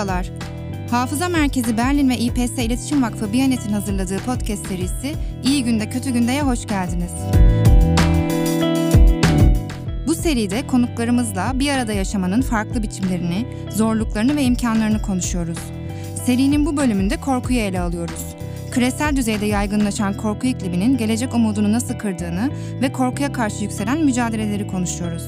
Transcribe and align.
Merhabalar. 0.00 0.30
Hafıza 0.90 1.28
Merkezi 1.28 1.76
Berlin 1.76 2.08
ve 2.08 2.18
İPS 2.18 2.58
İletişim 2.58 3.02
Vakfı 3.02 3.32
Biyanet'in 3.32 3.72
hazırladığı 3.72 4.18
podcast 4.18 4.66
serisi 4.66 5.14
İyi 5.44 5.64
Günde 5.64 5.90
Kötü 5.90 6.10
Günde'ye 6.10 6.42
hoş 6.42 6.66
geldiniz. 6.66 7.12
Bu 10.06 10.14
seride 10.14 10.66
konuklarımızla 10.66 11.52
bir 11.54 11.70
arada 11.70 11.92
yaşamanın 11.92 12.42
farklı 12.42 12.82
biçimlerini, 12.82 13.46
zorluklarını 13.70 14.36
ve 14.36 14.42
imkanlarını 14.42 15.02
konuşuyoruz. 15.02 15.58
Serinin 16.26 16.66
bu 16.66 16.76
bölümünde 16.76 17.16
korkuyu 17.16 17.58
ele 17.58 17.80
alıyoruz. 17.80 18.36
Küresel 18.72 19.16
düzeyde 19.16 19.46
yaygınlaşan 19.46 20.16
korku 20.16 20.46
ikliminin 20.46 20.96
gelecek 20.96 21.34
umudunu 21.34 21.72
nasıl 21.72 21.94
kırdığını 21.94 22.50
ve 22.82 22.92
korkuya 22.92 23.32
karşı 23.32 23.64
yükselen 23.64 24.04
mücadeleleri 24.04 24.66
konuşuyoruz. 24.66 25.24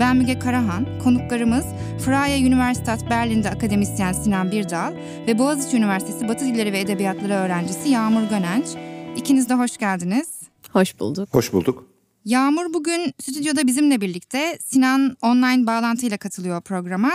Ben 0.00 0.16
Müge 0.16 0.38
Karahan, 0.38 0.86
konuklarımız 1.04 1.66
Freie 1.98 2.46
Universität 2.46 3.10
Berlin'de 3.10 3.50
akademisyen 3.50 4.12
Sinan 4.12 4.50
Birdal 4.50 4.94
ve 5.26 5.38
Boğaziçi 5.38 5.76
Üniversitesi 5.76 6.28
Batı 6.28 6.44
Dilleri 6.44 6.72
ve 6.72 6.80
Edebiyatları 6.80 7.32
öğrencisi 7.32 7.88
Yağmur 7.88 8.28
Gönenç. 8.28 8.66
İkiniz 9.16 9.48
de 9.48 9.54
hoş 9.54 9.76
geldiniz. 9.76 10.28
Hoş 10.72 11.00
bulduk. 11.00 11.28
Hoş 11.32 11.52
bulduk. 11.52 11.86
Yağmur 12.24 12.74
bugün 12.74 13.14
stüdyoda 13.20 13.66
bizimle 13.66 14.00
birlikte. 14.00 14.58
Sinan 14.64 15.16
online 15.22 15.66
bağlantıyla 15.66 16.16
katılıyor 16.16 16.60
programa. 16.60 17.10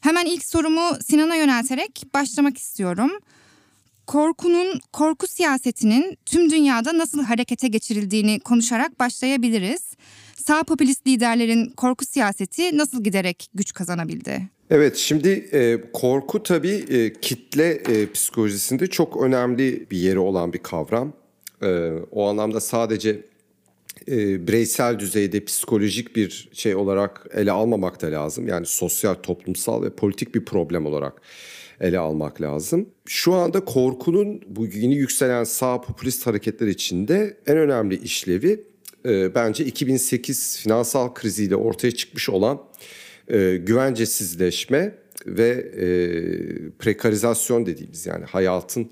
Hemen 0.00 0.26
ilk 0.26 0.44
sorumu 0.44 0.96
Sinan'a 1.06 1.36
yönelterek 1.36 2.02
başlamak 2.14 2.58
istiyorum. 2.58 3.10
Korkunun, 4.06 4.80
korku 4.92 5.26
siyasetinin 5.26 6.18
tüm 6.26 6.50
dünyada 6.50 6.98
nasıl 6.98 7.24
harekete 7.24 7.68
geçirildiğini 7.68 8.40
konuşarak 8.40 9.00
başlayabiliriz. 9.00 9.82
Sağ 10.36 10.62
popülist 10.62 11.06
liderlerin 11.06 11.70
korku 11.70 12.04
siyaseti 12.04 12.78
nasıl 12.78 13.04
giderek 13.04 13.48
güç 13.54 13.72
kazanabildi? 13.72 14.42
Evet 14.70 14.96
şimdi 14.96 15.28
e, 15.28 15.80
korku 15.92 16.42
tabii 16.42 16.84
e, 16.88 17.12
kitle 17.12 17.70
e, 17.70 18.12
psikolojisinde 18.12 18.86
çok 18.86 19.22
önemli 19.22 19.86
bir 19.90 19.96
yeri 19.96 20.18
olan 20.18 20.52
bir 20.52 20.58
kavram. 20.58 21.12
E, 21.62 21.90
o 22.10 22.28
anlamda 22.28 22.60
sadece 22.60 23.20
e, 24.08 24.46
bireysel 24.46 24.98
düzeyde 24.98 25.44
psikolojik 25.44 26.16
bir 26.16 26.48
şey 26.52 26.74
olarak 26.74 27.26
ele 27.34 27.52
almamak 27.52 28.02
da 28.02 28.06
lazım. 28.06 28.48
Yani 28.48 28.66
sosyal, 28.66 29.14
toplumsal 29.14 29.82
ve 29.82 29.90
politik 29.90 30.34
bir 30.34 30.44
problem 30.44 30.86
olarak 30.86 31.22
ele 31.80 31.98
almak 31.98 32.40
lazım. 32.40 32.88
Şu 33.06 33.34
anda 33.34 33.64
korkunun 33.64 34.42
bu 34.46 34.66
yeni 34.66 34.94
yükselen 34.94 35.44
sağ 35.44 35.80
popülist 35.80 36.26
hareketler 36.26 36.66
içinde 36.66 37.36
en 37.46 37.56
önemli 37.56 38.02
işlevi 38.02 38.64
e, 39.06 39.34
bence 39.34 39.64
2008 39.64 40.58
finansal 40.58 41.14
kriziyle 41.14 41.56
ortaya 41.56 41.90
çıkmış 41.90 42.28
olan 42.28 42.62
e, 43.28 43.56
güvencesizleşme 43.56 44.94
ve 45.26 45.48
e, 45.48 45.86
prekarizasyon 46.78 47.66
dediğimiz 47.66 48.06
yani 48.06 48.24
hayatın 48.24 48.90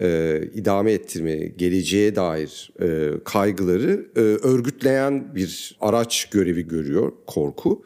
e, 0.00 0.40
idame 0.54 0.92
ettirme, 0.92 1.36
geleceğe 1.36 2.16
dair 2.16 2.72
e, 2.82 3.10
kaygıları 3.24 4.06
e, 4.16 4.20
örgütleyen 4.20 5.34
bir 5.34 5.76
araç 5.80 6.28
görevi 6.30 6.68
görüyor 6.68 7.12
korku. 7.26 7.84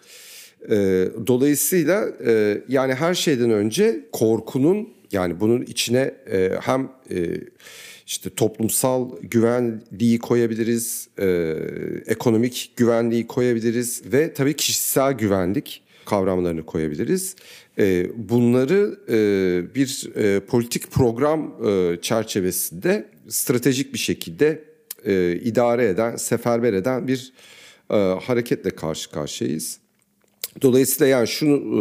E, 0.70 1.08
dolayısıyla 1.26 2.08
e, 2.26 2.62
yani 2.68 2.94
her 2.94 3.14
şeyden 3.14 3.50
önce 3.50 4.06
korkunun 4.12 4.88
yani 5.12 5.40
bunun 5.40 5.62
içine 5.62 6.14
e, 6.30 6.52
hem 6.60 6.88
e, 7.10 7.40
işte 8.08 8.30
toplumsal 8.30 9.10
güvenliği 9.22 10.18
koyabiliriz, 10.18 11.08
e, 11.18 11.26
ekonomik 12.06 12.72
güvenliği 12.76 13.26
koyabiliriz 13.26 14.02
ve 14.12 14.34
tabii 14.34 14.56
kişisel 14.56 15.12
güvenlik 15.12 15.82
kavramlarını 16.06 16.66
koyabiliriz. 16.66 17.36
E, 17.78 18.06
bunları 18.16 18.98
e, 19.08 19.74
bir 19.74 20.16
e, 20.16 20.40
politik 20.40 20.90
program 20.90 21.54
e, 21.66 21.98
çerçevesinde 22.02 23.08
stratejik 23.28 23.92
bir 23.92 23.98
şekilde 23.98 24.64
e, 25.04 25.32
idare 25.32 25.88
eden, 25.88 26.16
seferber 26.16 26.72
eden 26.72 27.08
bir 27.08 27.32
e, 27.90 27.94
hareketle 27.96 28.70
karşı 28.70 29.10
karşıyayız. 29.10 29.78
Dolayısıyla 30.62 31.06
yani 31.06 31.28
şunu 31.28 31.54
e, 31.56 31.80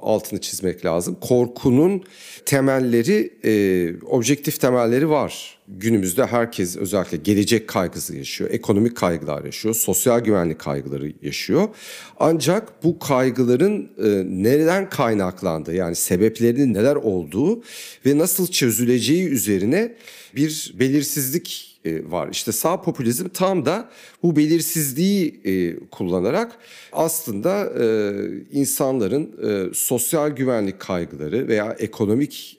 altını 0.00 0.40
çizmek 0.40 0.84
lazım. 0.84 1.16
Korkunun 1.20 2.02
temelleri, 2.46 3.32
e, 3.44 4.04
objektif 4.06 4.60
temelleri 4.60 5.10
var. 5.10 5.58
Günümüzde 5.68 6.26
herkes 6.26 6.76
özellikle 6.76 7.16
gelecek 7.16 7.68
kaygısı 7.68 8.16
yaşıyor, 8.16 8.50
ekonomik 8.50 8.96
kaygılar 8.96 9.44
yaşıyor, 9.44 9.74
sosyal 9.74 10.20
güvenlik 10.20 10.58
kaygıları 10.58 11.12
yaşıyor. 11.22 11.68
Ancak 12.20 12.84
bu 12.84 12.98
kaygıların 12.98 13.90
e, 13.98 14.08
nereden 14.42 14.90
kaynaklandığı 14.90 15.74
yani 15.74 15.94
sebeplerinin 15.96 16.74
neler 16.74 16.96
olduğu 16.96 17.62
ve 18.06 18.18
nasıl 18.18 18.46
çözüleceği 18.46 19.28
üzerine 19.28 19.94
bir 20.36 20.74
belirsizlik 20.78 21.71
e, 21.84 22.10
var. 22.10 22.28
İşte 22.32 22.52
sağ 22.52 22.82
popülizm 22.82 23.28
tam 23.28 23.66
da 23.66 23.90
bu 24.22 24.36
belirsizliği 24.36 25.40
e, 25.44 25.76
kullanarak 25.90 26.52
aslında 26.92 27.72
e, 27.80 27.86
insanların 28.52 29.32
sosyal 29.74 30.30
güvenlik 30.30 30.80
kaygıları 30.80 31.48
veya 31.48 31.76
ekonomik 31.78 32.58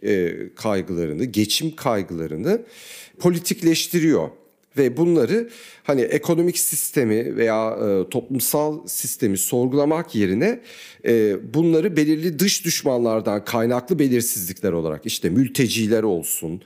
kaygılarını, 0.56 1.26
geçim 1.26 1.76
kaygılarını 1.76 2.62
politikleştiriyor 3.20 4.30
ve 4.78 4.98
bunları 4.98 5.50
hani 5.84 6.02
ekonomik 6.02 6.60
sistemi 6.60 7.36
veya 7.36 7.72
e, 7.72 8.10
toplumsal 8.10 8.88
sistemi 8.88 9.38
sorgulamak 9.38 10.16
yerine 10.16 10.60
e, 11.06 11.36
bunları 11.54 11.98
belirli 11.98 12.40
dış 12.40 12.66
düşmanlardan 12.66 13.46
kaynaklı 13.46 14.00
belirsizlikler 14.00 14.72
olarak 14.72 15.06
işte 15.06 15.30
mülteciler 15.30 16.04
olsun, 16.04 16.62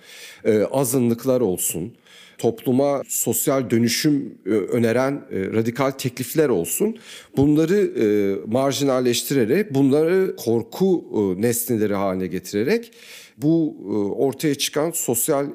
e, 0.46 0.60
azınlıklar 0.62 1.42
olsun, 1.42 1.94
topluma 2.38 3.04
sosyal 3.08 3.70
dönüşüm 3.70 4.38
e, 4.46 4.50
öneren 4.50 5.14
e, 5.14 5.40
radikal 5.40 5.92
teklifler 5.92 6.50
olsun. 6.50 6.98
Bunları 7.38 7.76
e, 7.76 8.06
marjinalleştirerek, 8.52 9.74
bunları 9.74 10.36
korku 10.36 11.06
nesneleri 11.38 11.94
haline 11.94 12.28
getirerek 12.28 12.92
bu 13.38 13.78
ortaya 14.18 14.56
çıkan 14.56 14.92
sosyal 14.92 15.48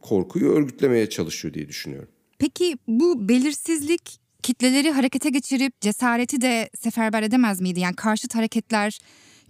korkuyu 0.00 0.52
örgütlemeye 0.52 1.08
çalışıyor 1.08 1.54
diye 1.54 1.68
düşünüyorum. 1.68 2.08
Peki 2.38 2.76
bu 2.88 3.28
belirsizlik 3.28 4.18
kitleleri 4.42 4.90
harekete 4.90 5.30
geçirip 5.30 5.80
cesareti 5.80 6.40
de 6.40 6.70
seferber 6.78 7.22
edemez 7.22 7.60
miydi? 7.60 7.80
Yani 7.80 7.96
karşıt 7.96 8.34
hareketler 8.34 8.98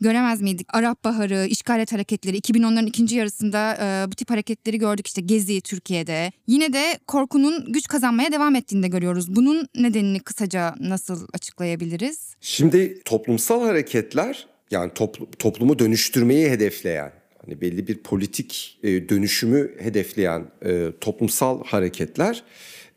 göremez 0.00 0.40
miydik? 0.40 0.66
Arap 0.72 1.04
Baharı, 1.04 1.46
işgalet 1.46 1.92
hareketleri, 1.92 2.38
2010'ların 2.38 2.86
ikinci 2.86 3.16
yarısında 3.16 3.74
e, 3.74 4.10
bu 4.10 4.14
tip 4.14 4.30
hareketleri 4.30 4.78
gördük 4.78 5.06
işte 5.06 5.20
Gezi 5.20 5.60
Türkiye'de. 5.60 6.32
Yine 6.46 6.72
de 6.72 6.98
korkunun 7.06 7.72
güç 7.72 7.86
kazanmaya 7.88 8.32
devam 8.32 8.54
ettiğini 8.56 8.82
de 8.82 8.88
görüyoruz. 8.88 9.36
Bunun 9.36 9.68
nedenini 9.74 10.20
kısaca 10.20 10.74
nasıl 10.80 11.28
açıklayabiliriz? 11.32 12.36
Şimdi 12.40 13.02
toplumsal 13.04 13.62
hareketler 13.62 14.46
yani 14.70 14.92
topl- 14.92 15.36
toplumu 15.38 15.78
dönüştürmeyi 15.78 16.50
hedefleyen 16.50 17.12
hani 17.46 17.60
belli 17.60 17.88
bir 17.88 17.98
politik 17.98 18.78
e, 18.82 19.08
dönüşümü 19.08 19.74
hedefleyen 19.78 20.46
e, 20.64 20.92
toplumsal 21.00 21.64
hareketler 21.64 22.42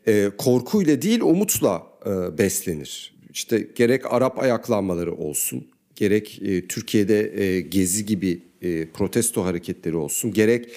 e, 0.06 0.30
korkuyla 0.38 1.02
değil 1.02 1.20
umutla 1.20 1.82
e, 2.06 2.38
beslenir. 2.38 3.16
İşte 3.30 3.68
gerek 3.74 4.12
Arap 4.12 4.38
ayaklanmaları 4.38 5.14
olsun, 5.14 5.68
gerek 5.96 6.42
e, 6.42 6.66
Türkiye'de 6.66 7.42
e, 7.42 7.60
Gezi 7.60 8.06
gibi 8.06 8.40
e, 8.62 8.86
protesto 8.86 9.44
hareketleri 9.44 9.96
olsun, 9.96 10.32
gerek 10.32 10.68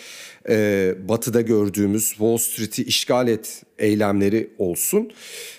e, 0.49 0.95
Batı'da 1.09 1.41
gördüğümüz 1.41 2.09
Wall 2.09 2.37
Street'i 2.37 2.83
işgal 2.83 3.27
et 3.27 3.63
eylemleri 3.79 4.49
olsun. 4.57 5.11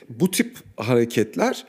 Bu 0.09 0.31
tip 0.31 0.57
hareketler 0.77 1.65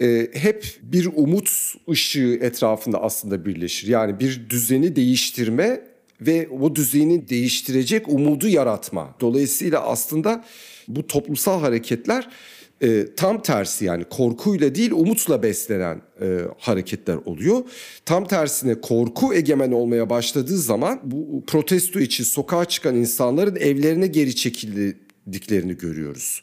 e, 0.00 0.28
hep 0.32 0.66
bir 0.82 1.08
umut 1.14 1.74
ışığı 1.90 2.38
etrafında 2.42 3.02
aslında 3.02 3.46
birleşir. 3.46 3.88
Yani 3.88 4.20
bir 4.20 4.50
düzeni 4.50 4.96
değiştirme 4.96 5.80
ve 6.20 6.48
o 6.48 6.76
düzeni 6.76 7.28
değiştirecek 7.28 8.08
umudu 8.08 8.48
yaratma. 8.48 9.14
Dolayısıyla 9.20 9.80
aslında 9.80 10.44
bu 10.88 11.06
toplumsal 11.06 11.60
hareketler 11.60 12.28
e, 12.82 13.06
tam 13.16 13.42
tersi 13.42 13.84
yani 13.84 14.04
korkuyla 14.04 14.74
değil 14.74 14.90
umutla 14.90 15.42
beslenen 15.42 16.02
e, 16.20 16.40
hareketler 16.58 17.16
oluyor. 17.16 17.62
Tam 18.04 18.26
tersine 18.26 18.80
korku 18.80 19.34
egemen 19.34 19.72
olmaya 19.72 20.10
başladığı 20.10 20.58
zaman 20.58 21.00
bu 21.04 21.44
protesto 21.46 22.00
için 22.00 22.24
sokağa 22.24 22.64
çıkan 22.64 22.96
insanların 22.96 23.56
evlerine 23.56 24.06
geri 24.06 24.36
çekildiklerini 24.36 25.76
görüyoruz. 25.76 26.40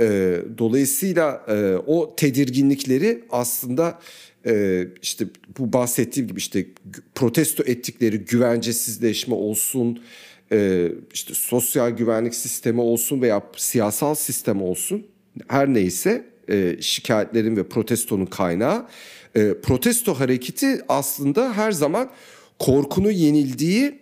E, 0.00 0.38
dolayısıyla 0.58 1.44
e, 1.48 1.74
o 1.86 2.16
tedirginlikleri 2.16 3.24
aslında 3.30 3.98
e, 4.46 4.84
işte 5.02 5.24
bu 5.58 5.72
bahsettiğim 5.72 6.28
gibi 6.28 6.38
işte 6.38 6.66
protesto 7.14 7.62
ettikleri 7.66 8.18
güvencesizleşme 8.18 9.34
olsun, 9.34 10.02
e, 10.52 10.88
işte 11.14 11.34
sosyal 11.34 11.90
güvenlik 11.90 12.34
sistemi 12.34 12.80
olsun 12.80 13.22
veya 13.22 13.42
siyasal 13.56 14.14
sistem 14.14 14.62
olsun 14.62 15.06
her 15.48 15.74
neyse 15.74 16.24
e, 16.50 16.76
şikayetlerin 16.80 17.56
ve 17.56 17.68
protestonun 17.68 18.26
kaynağı 18.26 18.86
e, 19.34 19.54
protesto 19.62 20.14
hareketi 20.14 20.80
aslında 20.88 21.56
her 21.56 21.72
zaman 21.72 22.10
korkunu 22.58 23.10
yenildiği 23.10 23.98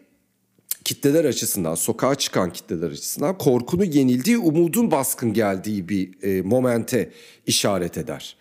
kitleler 0.85 1.25
açısından, 1.25 1.75
sokağa 1.75 2.15
çıkan 2.15 2.53
kitleler 2.53 2.91
açısından 2.91 3.39
korkunu 3.39 3.85
yenildiği, 3.85 4.39
umudun 4.39 4.91
baskın 4.91 5.33
geldiği 5.33 5.89
bir 5.89 6.23
e, 6.23 6.43
momente 6.43 7.11
işaret 7.47 7.99
eder. 7.99 8.37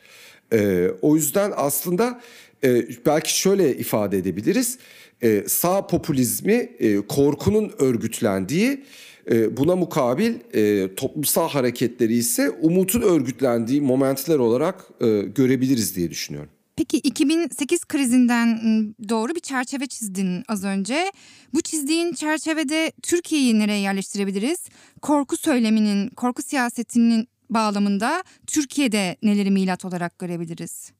E, 0.53 0.89
o 1.01 1.15
yüzden 1.15 1.53
aslında 1.55 2.21
e, 2.63 2.87
belki 3.05 3.39
şöyle 3.39 3.77
ifade 3.77 4.17
edebiliriz. 4.17 4.77
E, 5.23 5.43
sağ 5.47 5.87
popülizmi 5.87 6.53
e, 6.53 6.95
korkunun 7.07 7.73
örgütlendiği, 7.79 8.83
e, 9.31 9.57
buna 9.57 9.75
mukabil 9.75 10.33
e, 10.53 10.95
toplumsal 10.95 11.49
hareketleri 11.49 12.13
ise 12.13 12.49
umutun 12.49 13.01
örgütlendiği 13.01 13.81
momentler 13.81 14.37
olarak 14.37 14.85
e, 15.01 15.21
görebiliriz 15.21 15.95
diye 15.95 16.09
düşünüyorum. 16.09 16.49
Peki 16.75 16.97
2008 16.97 17.85
krizinden 17.85 18.47
ıı, 18.47 19.09
doğru 19.09 19.35
bir 19.35 19.39
çerçeve 19.39 19.85
çizdin 19.85 20.43
az 20.47 20.63
önce. 20.63 21.11
Bu 21.53 21.61
çizdiğin 21.61 22.13
çerçevede 22.13 22.91
Türkiye'yi 23.03 23.59
nereye 23.59 23.79
yerleştirebiliriz? 23.79 24.59
Korku 25.01 25.37
söyleminin, 25.37 26.09
korku 26.09 26.41
siyasetinin 26.41 27.27
bağlamında 27.49 28.23
Türkiye'de 28.47 29.17
neleri 29.23 29.51
milat 29.51 29.85
olarak 29.85 30.19
görebiliriz? 30.19 30.91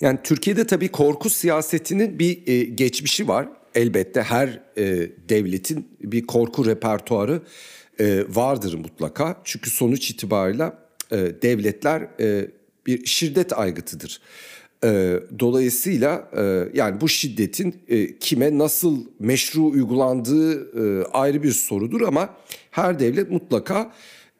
Yani 0.00 0.18
Türkiye'de 0.24 0.66
tabii 0.66 0.88
korku 0.88 1.30
siyasetinin 1.30 2.18
bir 2.18 2.46
e, 2.46 2.64
geçmişi 2.64 3.28
var. 3.28 3.48
Elbette 3.74 4.22
her 4.22 4.60
e, 4.76 5.10
devletin 5.28 5.88
bir 6.00 6.26
korku 6.26 6.66
repertuarı 6.66 7.42
e, 8.00 8.24
vardır 8.28 8.74
mutlaka. 8.74 9.40
Çünkü 9.44 9.70
sonuç 9.70 10.10
itibariyle 10.10 10.72
e, 11.12 11.16
devletler 11.42 12.08
e, 12.20 12.46
bir 12.86 13.06
şiddet 13.06 13.58
aygıtıdır. 13.58 14.20
E, 14.84 15.20
dolayısıyla 15.38 16.30
e, 16.36 16.68
yani 16.78 17.00
bu 17.00 17.08
şiddetin 17.08 17.74
e, 17.88 18.18
kime 18.18 18.58
nasıl 18.58 19.04
meşru 19.18 19.64
uygulandığı 19.64 20.54
e, 20.54 21.04
ayrı 21.04 21.42
bir 21.42 21.52
sorudur 21.52 22.00
ama 22.00 22.36
her 22.70 22.98
devlet 23.00 23.30
mutlaka 23.30 23.92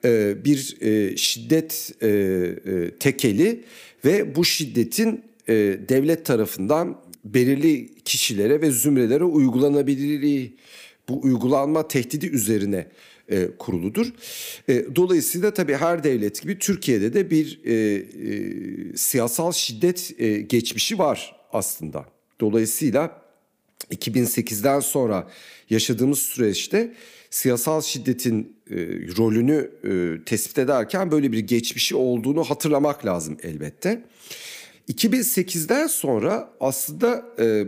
e, 0.05 0.45
bir 0.45 0.77
e, 0.81 1.17
şiddet 1.17 1.93
e, 2.03 2.09
e, 2.09 2.91
tekeli 2.99 3.65
ve 4.05 4.35
bu 4.35 4.45
şiddetin 4.45 5.25
e, 5.49 5.55
devlet 5.89 6.27
tarafından 6.27 6.97
belirli 7.25 7.95
kişilere 8.05 8.61
ve 8.61 8.71
zümrelere 8.71 9.25
uygulanabilirliği 9.25 10.57
bu 11.09 11.21
uygulanma 11.23 11.89
tehdidi 11.89 12.27
üzerine 12.27 12.87
e, 13.29 13.49
kuruludur. 13.59 14.13
E, 14.69 14.97
dolayısıyla 14.97 15.55
tabii 15.55 15.75
her 15.75 16.05
devlet 16.05 16.43
gibi 16.43 16.59
Türkiye'de 16.59 17.15
de 17.15 17.31
bir 17.31 17.61
e, 17.65 17.75
e, 17.75 18.97
siyasal 18.97 19.53
şiddet 19.53 20.15
e, 20.19 20.41
geçmişi 20.41 20.99
var 20.99 21.37
aslında. 21.53 22.07
Dolayısıyla 22.41 23.23
2008'den 23.91 24.81
sonra 24.81 25.31
yaşadığımız 25.71 26.19
süreçte 26.19 26.95
siyasal 27.31 27.83
şiddetin 27.83 28.57
e, 28.71 28.77
rolünü 29.19 29.71
e, 29.85 30.25
tespit 30.25 30.59
ederken 30.59 31.11
böyle 31.11 31.33
bir 31.33 31.39
geçmişi 31.39 31.97
olduğunu 31.97 32.45
hatırlamak 32.45 33.07
lazım 33.07 33.37
elbette. 33.43 34.03
2008'den 34.91 35.87
sonra 35.87 36.51
aslında 36.61 37.25
e, 37.39 37.67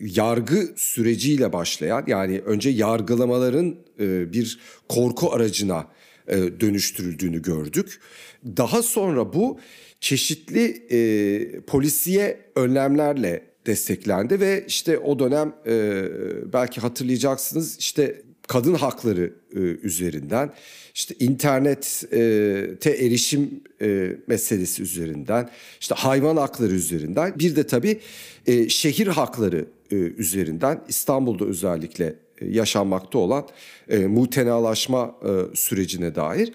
yargı 0.00 0.68
süreciyle 0.76 1.52
başlayan 1.52 2.04
yani 2.06 2.40
önce 2.40 2.70
yargılamaların 2.70 3.76
e, 4.00 4.32
bir 4.32 4.58
korku 4.88 5.32
aracına 5.32 5.86
e, 6.28 6.60
dönüştürüldüğünü 6.60 7.42
gördük. 7.42 8.00
Daha 8.44 8.82
sonra 8.82 9.32
bu 9.32 9.58
çeşitli 10.00 10.86
e, 10.90 11.60
polisiye 11.60 12.40
önlemlerle 12.56 13.44
desteklendi 13.66 14.40
ve 14.40 14.64
işte 14.68 14.98
o 14.98 15.18
dönem 15.18 15.54
e, 15.66 16.04
belki 16.52 16.80
hatırlayacaksınız 16.80 17.78
işte 17.78 18.22
kadın 18.48 18.74
hakları 18.74 19.32
e, 19.54 19.58
üzerinden 19.58 20.52
işte 20.94 21.14
internete 21.20 22.90
erişim 22.90 23.60
e, 23.82 24.16
meselesi 24.26 24.82
üzerinden 24.82 25.50
işte 25.80 25.94
hayvan 25.94 26.36
hakları 26.36 26.72
üzerinden 26.72 27.38
bir 27.38 27.56
de 27.56 27.66
tabii 27.66 28.00
e, 28.46 28.68
şehir 28.68 29.06
hakları 29.06 29.66
e, 29.90 29.94
üzerinden 29.94 30.84
İstanbul'da 30.88 31.44
özellikle 31.44 32.14
e, 32.40 32.46
yaşanmakta 32.46 33.18
olan 33.18 33.48
e, 33.88 33.98
mutenalaşma 33.98 35.14
e, 35.22 35.56
sürecine 35.56 36.14
dair 36.14 36.52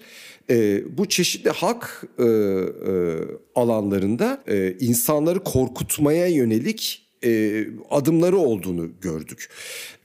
e, 0.50 0.82
bu 0.98 1.08
çeşitli 1.08 1.50
hak 1.50 2.04
e, 2.18 2.24
e, 2.24 2.28
alanlarında 3.54 4.42
e, 4.48 4.76
insanları 4.80 5.44
korkutmaya 5.44 6.26
yönelik 6.26 7.03
e, 7.24 7.64
adımları 7.90 8.36
olduğunu 8.36 8.90
gördük. 9.00 9.48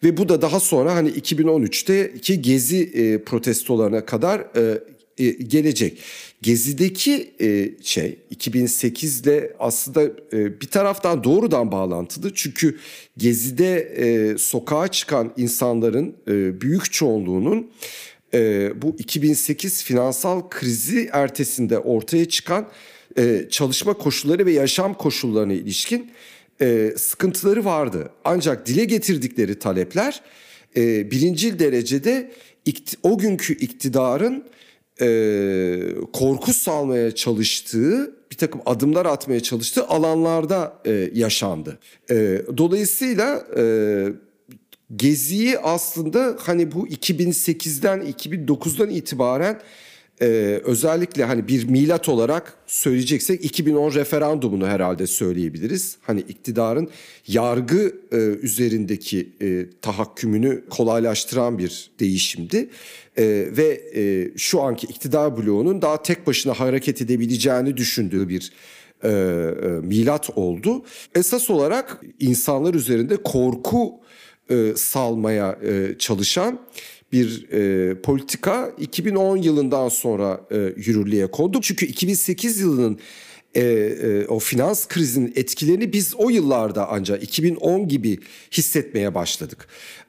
Ve 0.03 0.17
bu 0.17 0.29
da 0.29 0.41
daha 0.41 0.59
sonra 0.59 0.95
hani 0.95 1.09
2013'teki 1.09 2.41
gezi 2.41 2.83
e, 2.83 3.23
protestolarına 3.23 4.05
kadar 4.05 4.39
e, 4.39 4.83
e, 5.19 5.29
gelecek. 5.29 5.99
Gezi'deki 6.41 7.31
e, 7.41 7.69
şey 7.83 8.19
2008'de 8.35 9.55
aslında 9.59 10.03
e, 10.33 10.61
bir 10.61 10.67
taraftan 10.67 11.23
doğrudan 11.23 11.71
bağlantılı. 11.71 12.33
Çünkü 12.33 12.77
Gezi'de 13.17 13.79
e, 13.79 14.37
sokağa 14.37 14.87
çıkan 14.87 15.33
insanların 15.37 16.15
e, 16.27 16.61
büyük 16.61 16.91
çoğunluğunun 16.91 17.71
e, 18.33 18.71
bu 18.81 18.95
2008 18.99 19.83
finansal 19.83 20.49
krizi 20.49 21.09
ertesinde 21.13 21.79
ortaya 21.79 22.29
çıkan 22.29 22.67
e, 23.17 23.45
çalışma 23.49 23.93
koşulları 23.93 24.45
ve 24.45 24.51
yaşam 24.51 24.93
koşullarına 24.93 25.53
ilişkin 25.53 26.11
e, 26.61 26.93
sıkıntıları 26.97 27.65
vardı. 27.65 28.09
Ancak 28.25 28.65
dile 28.65 28.85
getirdikleri 28.85 29.59
talepler 29.59 30.21
e, 30.75 31.11
birincil 31.11 31.59
derecede 31.59 32.31
o 33.03 33.17
günkü 33.17 33.53
iktidarın 33.53 34.43
e, 35.01 35.79
korku 36.13 36.53
salmaya 36.53 37.15
çalıştığı 37.15 38.15
bir 38.31 38.35
takım 38.35 38.61
adımlar 38.65 39.05
atmaya 39.05 39.39
çalıştığı 39.39 39.87
alanlarda 39.87 40.81
e, 40.85 41.11
yaşandı. 41.13 41.79
E, 42.11 42.41
dolayısıyla 42.57 43.43
e, 43.57 43.63
Gezi'yi 44.95 45.59
aslında 45.59 46.37
hani 46.39 46.71
bu 46.71 46.87
2008'den 46.87 47.99
2009'dan 47.99 48.89
itibaren 48.89 49.61
e, 50.21 50.25
özellikle 50.63 51.23
hani 51.23 51.47
bir 51.47 51.69
milat 51.69 52.09
olarak 52.09 52.53
söyleyeceksek 52.67 53.45
2010 53.45 53.93
referandumunu 53.93 54.67
herhalde 54.67 55.07
söyleyebiliriz. 55.07 55.97
Hani 56.01 56.19
iktidarın 56.19 56.89
yargı 57.27 57.95
e, 58.11 58.17
üzerindeki 58.17 59.29
e, 59.41 59.65
tahakkümünü 59.81 60.63
kolaylaştıran 60.69 61.57
bir 61.57 61.91
değişimdi. 61.99 62.69
E, 63.17 63.23
ve 63.57 63.81
e, 63.95 64.31
şu 64.37 64.61
anki 64.61 64.87
iktidar 64.87 65.37
bloğunun 65.37 65.81
daha 65.81 66.03
tek 66.03 66.27
başına 66.27 66.53
hareket 66.53 67.01
edebileceğini 67.01 67.77
düşündüğü 67.77 68.29
bir 68.29 68.51
e, 69.03 69.09
e, 69.09 69.67
milat 69.67 70.29
oldu. 70.35 70.83
Esas 71.15 71.49
olarak 71.49 72.01
insanlar 72.19 72.73
üzerinde 72.73 73.17
korku 73.17 73.99
e, 74.49 74.73
salmaya 74.75 75.59
e, 75.63 75.97
çalışan 75.99 76.59
bir 77.11 77.51
e, 77.51 78.01
politika 78.01 78.71
2010 78.77 79.37
yılından 79.37 79.89
sonra 79.89 80.41
e, 80.51 80.57
yürürlüğe 80.57 81.27
kondu. 81.27 81.61
Çünkü 81.61 81.85
2008 81.85 82.59
yılının 82.59 82.99
e, 83.55 83.61
e, 83.61 84.25
o 84.27 84.39
finans 84.39 84.87
krizinin 84.87 85.33
etkilerini 85.35 85.93
biz 85.93 86.15
o 86.15 86.29
yıllarda 86.29 86.89
ancak 86.89 87.23
2010 87.23 87.87
gibi 87.87 88.19
hissetmeye 88.51 89.15
başladık. 89.15 89.67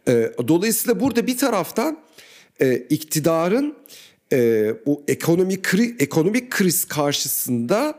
E, 0.09 0.33
dolayısıyla 0.49 1.01
burada 1.01 1.27
bir 1.27 1.39
taraftan 1.39 1.99
e, 2.61 2.77
iktidarın 2.77 3.77
e, 4.33 4.73
bu 4.87 5.03
ekonomik 5.09 5.65
kri, 5.65 5.97
ekonomik 5.99 6.51
kriz 6.51 6.85
karşısında 6.85 7.99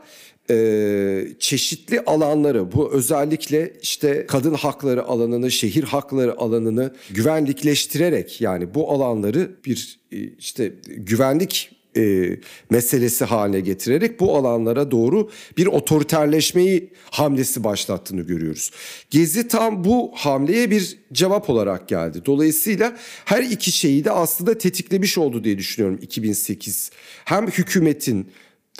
e, 0.50 1.26
çeşitli 1.38 2.00
alanları 2.00 2.72
bu 2.72 2.92
özellikle 2.92 3.72
işte 3.82 4.26
kadın 4.26 4.54
hakları 4.54 5.04
alanını, 5.04 5.50
şehir 5.50 5.84
hakları 5.84 6.38
alanını 6.38 6.94
güvenlikleştirerek 7.10 8.40
yani 8.40 8.74
bu 8.74 8.90
alanları 8.90 9.50
bir 9.64 10.00
e, 10.12 10.16
işte 10.38 10.72
güvenlik 10.86 11.70
e, 11.96 12.36
meselesi 12.70 13.24
haline 13.24 13.60
getirerek 13.60 14.20
bu 14.20 14.36
alanlara 14.36 14.90
doğru 14.90 15.30
bir 15.56 15.66
otoriterleşmeyi 15.66 16.90
hamlesi 17.10 17.64
başlattığını 17.64 18.22
görüyoruz. 18.22 18.70
Gezi 19.10 19.48
tam 19.48 19.84
bu 19.84 20.12
hamleye 20.14 20.70
bir 20.70 20.98
cevap 21.12 21.50
olarak 21.50 21.88
geldi. 21.88 22.22
Dolayısıyla 22.26 22.96
her 23.24 23.42
iki 23.42 23.72
şeyi 23.72 24.04
de 24.04 24.10
aslında 24.10 24.58
tetiklemiş 24.58 25.18
oldu 25.18 25.44
diye 25.44 25.58
düşünüyorum 25.58 25.98
2008. 26.02 26.90
Hem 27.24 27.46
hükümetin 27.46 28.30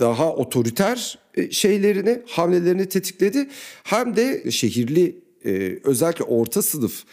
daha 0.00 0.32
otoriter 0.32 1.18
e, 1.34 1.50
şeylerini, 1.50 2.22
hamlelerini 2.26 2.88
tetikledi. 2.88 3.48
Hem 3.84 4.16
de 4.16 4.50
şehirli 4.50 5.16
e, 5.44 5.78
özellikle 5.84 6.24
orta 6.24 6.62
sınıf 6.62 7.04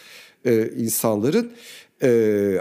e, 0.44 0.70
insanların 0.76 1.52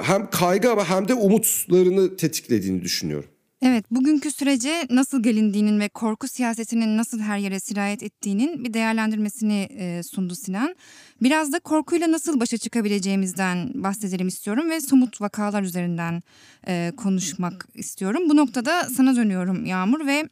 hem 0.01 0.29
kaygı 0.29 0.71
ama 0.71 0.89
hem 0.89 1.07
de 1.07 1.13
umutlarını 1.13 2.17
tetiklediğini 2.17 2.81
düşünüyorum. 2.81 3.29
Evet, 3.61 3.85
bugünkü 3.91 4.31
sürece 4.31 4.87
nasıl 4.89 5.23
gelindiğinin 5.23 5.79
ve 5.79 5.89
korku 5.89 6.27
siyasetinin 6.27 6.97
nasıl 6.97 7.19
her 7.19 7.37
yere 7.37 7.59
sirayet 7.59 8.03
ettiğinin 8.03 8.63
bir 8.63 8.73
değerlendirmesini 8.73 9.67
e, 9.77 10.03
sundu 10.03 10.35
Sinan. 10.35 10.75
Biraz 11.21 11.53
da 11.53 11.59
korkuyla 11.59 12.11
nasıl 12.11 12.39
başa 12.39 12.57
çıkabileceğimizden 12.57 13.71
bahsedelim 13.75 14.27
istiyorum 14.27 14.69
ve 14.69 14.81
somut 14.81 15.21
vakalar 15.21 15.63
üzerinden 15.63 16.21
e, 16.67 16.91
konuşmak 16.97 17.67
istiyorum. 17.73 18.29
Bu 18.29 18.35
noktada 18.35 18.83
sana 18.83 19.15
dönüyorum 19.15 19.65
Yağmur 19.65 20.07
ve 20.07 20.29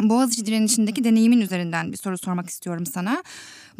Boğaziçi 0.00 0.46
direnişindeki 0.46 1.04
deneyimin 1.04 1.40
üzerinden 1.40 1.92
bir 1.92 1.96
soru 1.96 2.18
sormak 2.18 2.50
istiyorum 2.50 2.86
sana. 2.86 3.22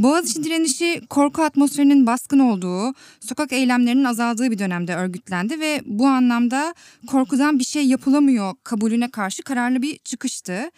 Boğaziçi 0.02 0.45
direnişi 0.45 1.00
korku 1.11 1.42
atmosferinin 1.42 2.07
baskın 2.07 2.38
olduğu, 2.38 2.95
sokak 3.21 3.52
eylemlerinin 3.52 4.04
azaldığı 4.04 4.50
bir 4.50 4.59
dönemde 4.59 4.95
örgütlendi 4.95 5.61
ve 5.61 5.80
bu 5.87 6.07
anlamda 6.07 6.75
korkudan 7.07 7.59
bir 7.59 7.64
şey 7.64 7.87
yapılamıyor 7.87 8.54
kabulüne 8.64 9.11
karşı 9.11 9.42
kararlı 9.42 9.83
bir 9.83 9.99
çıkıştı. 9.99 10.71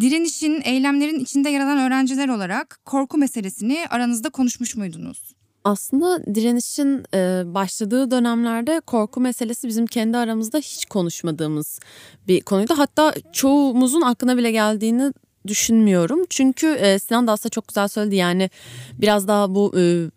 Direnişin, 0.00 0.62
eylemlerin 0.64 1.20
içinde 1.20 1.50
yer 1.50 1.60
alan 1.60 1.78
öğrenciler 1.78 2.28
olarak 2.28 2.80
korku 2.84 3.18
meselesini 3.18 3.86
aranızda 3.90 4.30
konuşmuş 4.30 4.76
muydunuz? 4.76 5.34
Aslında 5.64 6.34
direnişin 6.34 7.04
e, 7.14 7.42
başladığı 7.46 8.10
dönemlerde 8.10 8.80
korku 8.80 9.20
meselesi 9.20 9.68
bizim 9.68 9.86
kendi 9.86 10.18
aramızda 10.18 10.58
hiç 10.58 10.84
konuşmadığımız 10.84 11.80
bir 12.28 12.40
konuydu. 12.40 12.74
Hatta 12.76 13.14
çoğumuzun 13.32 14.02
aklına 14.02 14.36
bile 14.36 14.50
geldiğini 14.50 15.12
düşünmüyorum. 15.46 16.24
Çünkü 16.30 16.66
e, 16.66 16.98
Sinan 16.98 17.26
da 17.26 17.32
aslında 17.32 17.50
çok 17.50 17.68
güzel 17.68 17.88
söyledi 17.88 18.16
yani 18.16 18.50
biraz 18.98 19.28
daha 19.28 19.54
bu 19.54 19.72
e, 19.78 20.10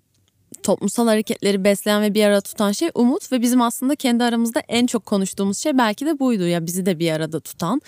toplumsal 0.63 1.07
hareketleri 1.07 1.63
besleyen 1.63 2.01
ve 2.01 2.13
bir 2.13 2.25
arada 2.25 2.41
tutan 2.41 2.71
şey 2.71 2.89
umut 2.93 3.31
ve 3.31 3.41
bizim 3.41 3.61
aslında 3.61 3.95
kendi 3.95 4.23
aramızda 4.23 4.59
en 4.67 4.85
çok 4.85 5.05
konuştuğumuz 5.05 5.57
şey 5.57 5.77
belki 5.77 6.05
de 6.05 6.19
buydu 6.19 6.47
ya 6.47 6.65
bizi 6.65 6.85
de 6.85 6.99
bir 6.99 7.11
arada 7.11 7.39
tutan 7.39 7.81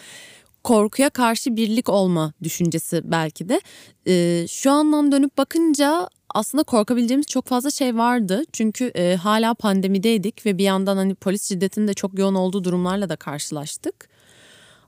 korkuya 0.63 1.09
karşı 1.09 1.55
birlik 1.55 1.89
olma 1.89 2.33
düşüncesi 2.43 3.01
belki 3.03 3.49
de. 3.49 3.61
E, 4.07 4.45
şu 4.47 4.71
andan 4.71 5.11
dönüp 5.11 5.37
bakınca 5.37 6.09
aslında 6.29 6.63
korkabileceğimiz 6.63 7.27
çok 7.27 7.47
fazla 7.47 7.71
şey 7.71 7.97
vardı. 7.97 8.43
Çünkü 8.53 8.85
e, 8.85 9.15
hala 9.15 9.53
pandemideydik 9.53 10.45
ve 10.45 10.57
bir 10.57 10.63
yandan 10.63 10.97
hani 10.97 11.15
polis 11.15 11.49
şiddetinin 11.49 11.87
de 11.87 11.93
çok 11.93 12.19
yoğun 12.19 12.35
olduğu 12.35 12.63
durumlarla 12.63 13.09
da 13.09 13.15
karşılaştık. 13.15 14.14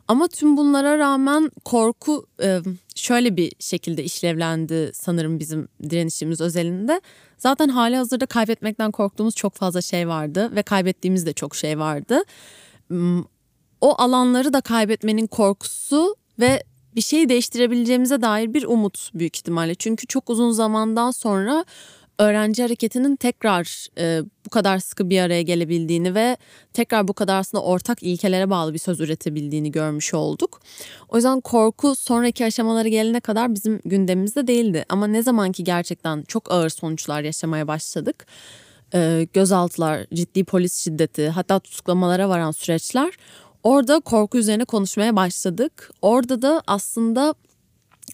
Ama 0.08 0.28
tüm 0.28 0.58
bunlara 0.58 0.98
rağmen 0.98 1.52
korku 1.66 2.26
e, 2.44 2.60
şöyle 2.96 3.38
bir 3.38 3.52
şekilde 3.60 4.04
işlevlendi 4.04 4.92
sanırım 4.94 5.40
bizim 5.40 5.68
direnişimiz 5.90 6.42
özelinde. 6.42 7.02
Zaten 7.38 7.68
hali 7.70 7.96
hazırda 7.96 8.26
kaybetmekten 8.26 8.92
korktuğumuz 8.92 9.36
çok 9.36 9.54
fazla 9.54 9.82
şey 9.82 10.08
vardı 10.08 10.56
ve 10.56 10.64
kaybettiğimiz 10.64 11.26
de 11.26 11.34
çok 11.34 11.56
şey 11.56 11.80
vardı. 11.80 12.24
O 13.82 14.02
alanları 14.02 14.54
da 14.54 14.62
kaybetmenin 14.62 15.28
korkusu 15.28 16.16
ve 16.40 16.64
bir 16.96 17.02
şeyi 17.02 17.30
değiştirebileceğimize 17.30 18.22
dair 18.22 18.54
bir 18.54 18.64
umut 18.64 19.10
büyük 19.14 19.38
ihtimalle. 19.38 19.76
Çünkü 19.76 20.08
çok 20.08 20.30
uzun 20.30 20.52
zamandan 20.52 21.12
sonra 21.12 21.66
öğrenci 22.20 22.64
hareketinin 22.64 23.16
tekrar 23.16 23.88
e, 23.98 24.22
bu 24.46 24.50
kadar 24.50 24.80
sıkı 24.80 25.10
bir 25.10 25.22
araya 25.22 25.42
gelebildiğini 25.42 26.16
ve 26.16 26.38
tekrar 26.74 27.08
bu 27.08 27.14
kadar 27.14 27.40
aslında 27.40 27.64
ortak 27.64 28.04
ilkelere 28.04 28.50
bağlı 28.50 28.74
bir 28.74 28.80
söz 28.80 29.00
üretebildiğini 29.00 29.72
görmüş 29.72 30.14
olduk. 30.14 30.62
O 31.10 31.16
yüzden 31.16 31.42
korku 31.42 31.96
sonraki 31.96 32.46
aşamaları 32.46 32.88
gelene 32.88 33.20
kadar 33.20 33.56
bizim 33.56 33.80
gündemimizde 33.86 34.48
değildi. 34.48 34.86
Ama 34.90 35.08
ne 35.08 35.24
zaman 35.24 35.52
ki 35.52 35.64
gerçekten 35.64 36.24
çok 36.24 36.52
ağır 36.52 36.70
sonuçlar 36.70 37.22
yaşamaya 37.22 37.68
başladık, 37.68 38.26
e, 38.94 39.28
gözaltılar, 39.34 40.06
ciddi 40.14 40.44
polis 40.44 40.84
şiddeti 40.84 41.30
hatta 41.30 41.60
tutuklamalara 41.60 42.30
varan 42.30 42.52
süreçler 42.52 43.14
Orada 43.68 44.00
korku 44.00 44.38
üzerine 44.38 44.66
konuşmaya 44.66 45.16
başladık. 45.16 45.92
Orada 46.02 46.42
da 46.42 46.62
aslında 46.68 47.34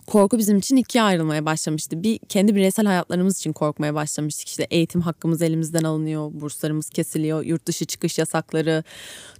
korku 0.07 0.37
bizim 0.37 0.57
için 0.57 0.75
ikiye 0.75 1.03
ayrılmaya 1.03 1.45
başlamıştı. 1.45 2.03
Bir 2.03 2.19
kendi 2.29 2.55
bireysel 2.55 2.85
hayatlarımız 2.85 3.37
için 3.37 3.53
korkmaya 3.53 3.95
başlamıştık. 3.95 4.47
İşte 4.47 4.67
eğitim 4.71 5.01
hakkımız 5.01 5.41
elimizden 5.41 5.83
alınıyor, 5.83 6.31
burslarımız 6.33 6.89
kesiliyor, 6.89 7.43
yurt 7.43 7.65
dışı 7.65 7.85
çıkış 7.85 8.17
yasakları, 8.17 8.83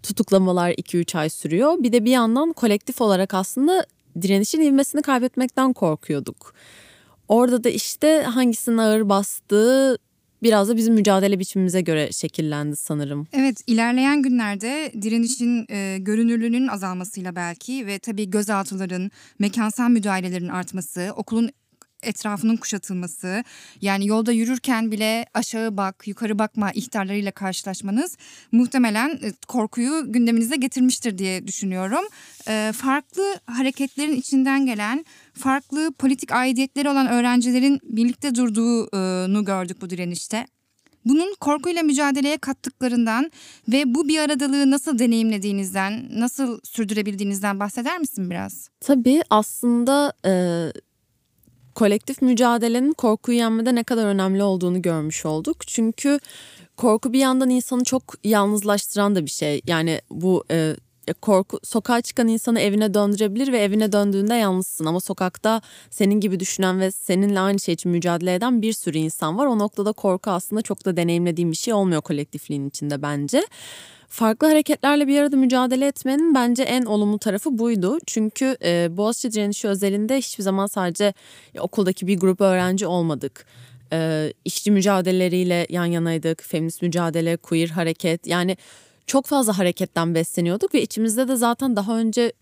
tutuklamalar 0.03 0.71
2-3 0.71 1.17
ay 1.17 1.29
sürüyor. 1.29 1.75
Bir 1.79 1.91
de 1.91 2.05
bir 2.05 2.11
yandan 2.11 2.53
kolektif 2.53 3.01
olarak 3.01 3.33
aslında 3.33 3.85
direnişin 4.21 4.61
ivmesini 4.61 5.01
kaybetmekten 5.01 5.73
korkuyorduk. 5.73 6.53
Orada 7.27 7.63
da 7.63 7.69
işte 7.69 8.23
hangisinin 8.23 8.77
ağır 8.77 9.09
bastığı 9.09 9.97
biraz 10.43 10.69
da 10.69 10.77
bizim 10.77 10.93
mücadele 10.93 11.39
biçimimize 11.39 11.81
göre 11.81 12.11
şekillendi 12.11 12.75
sanırım. 12.75 13.27
Evet 13.33 13.61
ilerleyen 13.67 14.21
günlerde 14.21 14.91
direnişin 15.01 15.65
e, 15.69 15.97
görünürlüğünün 15.99 16.67
azalmasıyla 16.67 17.35
belki 17.35 17.87
ve 17.87 17.99
tabii 17.99 18.29
gözaltıların, 18.29 19.11
mekansal 19.39 19.89
müdahalelerin 19.89 20.47
artması, 20.47 21.13
okulun 21.15 21.49
etrafının 22.03 22.57
kuşatılması 22.57 23.43
yani 23.81 24.07
yolda 24.07 24.31
yürürken 24.31 24.91
bile 24.91 25.25
aşağı 25.33 25.77
bak 25.77 26.07
yukarı 26.07 26.39
bakma 26.39 26.71
ihtarlarıyla 26.71 27.31
karşılaşmanız 27.31 28.17
muhtemelen 28.51 29.09
e, 29.09 29.33
korkuyu 29.47 30.11
gündeminize 30.11 30.55
getirmiştir 30.55 31.17
diye 31.17 31.47
düşünüyorum. 31.47 32.05
E, 32.47 32.71
farklı 32.75 33.39
hareketlerin 33.45 34.15
içinden 34.15 34.65
gelen 34.65 35.05
farklı 35.33 35.93
politik 35.99 36.31
aidiyetleri 36.31 36.89
olan 36.89 37.07
öğrencilerin 37.07 37.79
birlikte 37.83 38.35
durduğunu 38.35 39.45
gördük 39.45 39.81
bu 39.81 39.89
direnişte. 39.89 40.45
Bunun 41.05 41.35
korkuyla 41.39 41.83
mücadeleye 41.83 42.37
kattıklarından 42.37 43.31
ve 43.71 43.95
bu 43.95 44.07
bir 44.07 44.19
aradalığı 44.19 44.71
nasıl 44.71 44.99
deneyimlediğinizden, 44.99 46.07
nasıl 46.19 46.59
sürdürebildiğinizden 46.63 47.59
bahseder 47.59 47.99
misin 47.99 48.29
biraz? 48.29 48.69
Tabii 48.79 49.21
aslında 49.29 50.13
e, 50.25 50.33
kolektif 51.75 52.21
mücadelenin 52.21 52.93
korkuyu 52.93 53.37
yenmede 53.37 53.75
ne 53.75 53.83
kadar 53.83 54.05
önemli 54.05 54.43
olduğunu 54.43 54.81
görmüş 54.81 55.25
olduk. 55.25 55.67
Çünkü 55.67 56.19
korku 56.77 57.13
bir 57.13 57.19
yandan 57.19 57.49
insanı 57.49 57.83
çok 57.83 58.03
yalnızlaştıran 58.23 59.15
da 59.15 59.25
bir 59.25 59.31
şey. 59.31 59.61
Yani 59.65 60.01
bu 60.09 60.43
e, 60.51 60.75
korku 61.21 61.59
sokağa 61.63 62.01
çıkan 62.01 62.27
insanı 62.27 62.59
evine 62.59 62.93
döndürebilir 62.93 63.51
ve 63.51 63.59
evine 63.59 63.91
döndüğünde 63.91 64.35
yalnızsın 64.35 64.85
ama 64.85 64.99
sokakta 64.99 65.61
senin 65.89 66.19
gibi 66.19 66.39
düşünen 66.39 66.79
ve 66.79 66.91
seninle 66.91 67.39
aynı 67.39 67.59
şey 67.59 67.73
için 67.73 67.91
mücadele 67.91 68.35
eden 68.35 68.61
bir 68.61 68.73
sürü 68.73 68.97
insan 68.97 69.37
var. 69.37 69.45
O 69.45 69.59
noktada 69.59 69.91
korku 69.91 70.31
aslında 70.31 70.61
çok 70.61 70.85
da 70.85 70.97
deneyimlediğim 70.97 71.51
bir 71.51 71.57
şey 71.57 71.73
olmuyor 71.73 72.01
kolektifliğin 72.01 72.69
içinde 72.69 73.01
bence 73.01 73.43
farklı 74.13 74.47
hareketlerle 74.47 75.07
bir 75.07 75.19
arada 75.19 75.35
mücadele 75.35 75.87
etmenin 75.87 76.35
bence 76.35 76.63
en 76.63 76.85
olumlu 76.85 77.19
tarafı 77.19 77.57
buydu. 77.57 77.97
Çünkü 78.05 78.57
e, 78.63 78.97
Boğaziçi 78.97 79.31
direnişi 79.31 79.67
özelinde 79.67 80.17
hiçbir 80.17 80.43
zaman 80.43 80.67
sadece 80.67 81.13
ya, 81.53 81.61
okuldaki 81.61 82.07
bir 82.07 82.19
grup 82.19 82.41
öğrenci 82.41 82.87
olmadık. 82.87 83.45
E, 83.93 84.33
işçi 84.45 84.71
mücadeleleriyle 84.71 85.67
yan 85.69 85.85
yanaydık, 85.85 86.43
feminist 86.43 86.81
mücadele, 86.81 87.37
queer 87.37 87.69
hareket 87.69 88.27
yani 88.27 88.57
çok 89.07 89.25
fazla 89.25 89.57
hareketten 89.57 90.15
besleniyorduk 90.15 90.73
ve 90.73 90.81
içimizde 90.81 91.27
de 91.27 91.35
zaten 91.35 91.75
daha 91.75 91.99
önce 91.99 92.33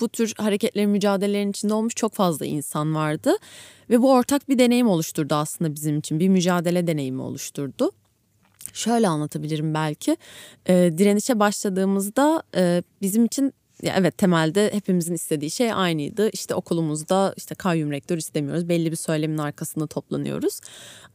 bu 0.00 0.08
tür 0.08 0.34
hareketlerin 0.38 0.90
mücadelelerin 0.90 1.50
içinde 1.50 1.74
olmuş 1.74 1.94
çok 1.94 2.14
fazla 2.14 2.46
insan 2.46 2.94
vardı. 2.94 3.36
Ve 3.90 4.02
bu 4.02 4.12
ortak 4.12 4.48
bir 4.48 4.58
deneyim 4.58 4.88
oluşturdu 4.88 5.34
aslında 5.34 5.74
bizim 5.74 5.98
için 5.98 6.20
bir 6.20 6.28
mücadele 6.28 6.86
deneyimi 6.86 7.22
oluşturdu. 7.22 7.90
Şöyle 8.72 9.08
anlatabilirim 9.08 9.74
belki. 9.74 10.16
E, 10.66 10.92
direnişe 10.98 11.38
başladığımızda 11.38 12.42
e, 12.54 12.82
bizim 13.02 13.24
için 13.24 13.52
evet 13.82 14.18
temelde 14.18 14.70
hepimizin 14.72 15.14
istediği 15.14 15.50
şey 15.50 15.72
aynıydı. 15.72 16.30
İşte 16.32 16.54
okulumuzda 16.54 17.34
işte 17.36 17.54
kayyum 17.54 17.90
rektör 17.90 18.16
istemiyoruz. 18.16 18.68
Belli 18.68 18.90
bir 18.90 18.96
söylemin 18.96 19.38
arkasında 19.38 19.86
toplanıyoruz. 19.86 20.60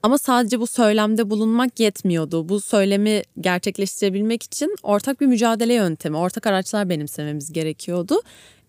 Ama 0.04 0.18
sadece 0.18 0.60
bu 0.60 0.68
söylemde 0.68 1.30
bulunmak 1.30 1.80
yetmiyordu. 1.80 2.50
Bu 2.50 2.62
söylemi 2.62 3.22
gerçekleştirebilmek 3.42 4.44
için 4.44 4.76
ortak 4.84 5.22
bir 5.22 5.26
mücadele 5.26 5.74
yöntemi, 5.74 6.18
ortak 6.18 6.48
araçlar 6.48 6.90
benimsememiz 6.90 7.54
gerekiyordu. 7.54 8.22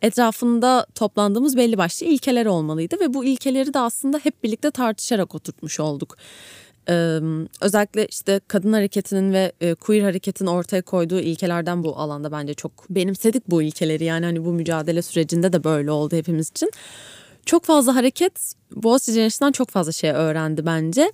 Etrafında 0.03 0.87
toplandığımız 0.95 1.57
belli 1.57 1.79
başlı 1.79 2.07
ilkeler 2.07 2.47
olmalıydı 2.47 3.01
ve 3.01 3.15
bu 3.15 3.25
ilkeleri 3.25 3.75
de 3.75 3.79
aslında 3.79 4.19
hep 4.19 4.43
birlikte 4.43 4.71
tartışarak 4.71 5.35
oturtmuş 5.35 5.81
olduk. 5.81 6.17
Ee, 6.89 7.19
özellikle 7.61 8.07
işte 8.07 8.41
kadın 8.49 8.73
hareketinin 8.73 9.33
ve 9.33 9.53
e, 9.61 9.75
queer 9.75 10.03
hareketin 10.03 10.47
ortaya 10.47 10.83
koyduğu 10.83 11.21
ilkelerden 11.21 11.85
bu 11.85 11.97
alanda 11.97 12.33
bence 12.33 12.55
çok 12.55 12.91
benimsedik 12.91 13.51
bu 13.51 13.63
ilkeleri. 13.63 14.05
Yani 14.05 14.27
hani 14.27 14.45
bu 14.45 14.53
mücadele 14.53 15.03
sürecinde 15.03 15.53
de 15.53 15.65
böyle 15.65 15.91
oldu 15.91 16.17
hepimiz 16.17 16.51
için. 16.51 16.71
Çok 17.47 17.65
fazla 17.65 17.95
hareket 17.95 18.53
Boğaziçi 18.73 19.15
Direnişi'nden 19.15 19.53
çok 19.53 19.71
fazla 19.71 19.93
şey 19.93 20.11
öğrendi 20.11 20.67
bence. 20.67 21.13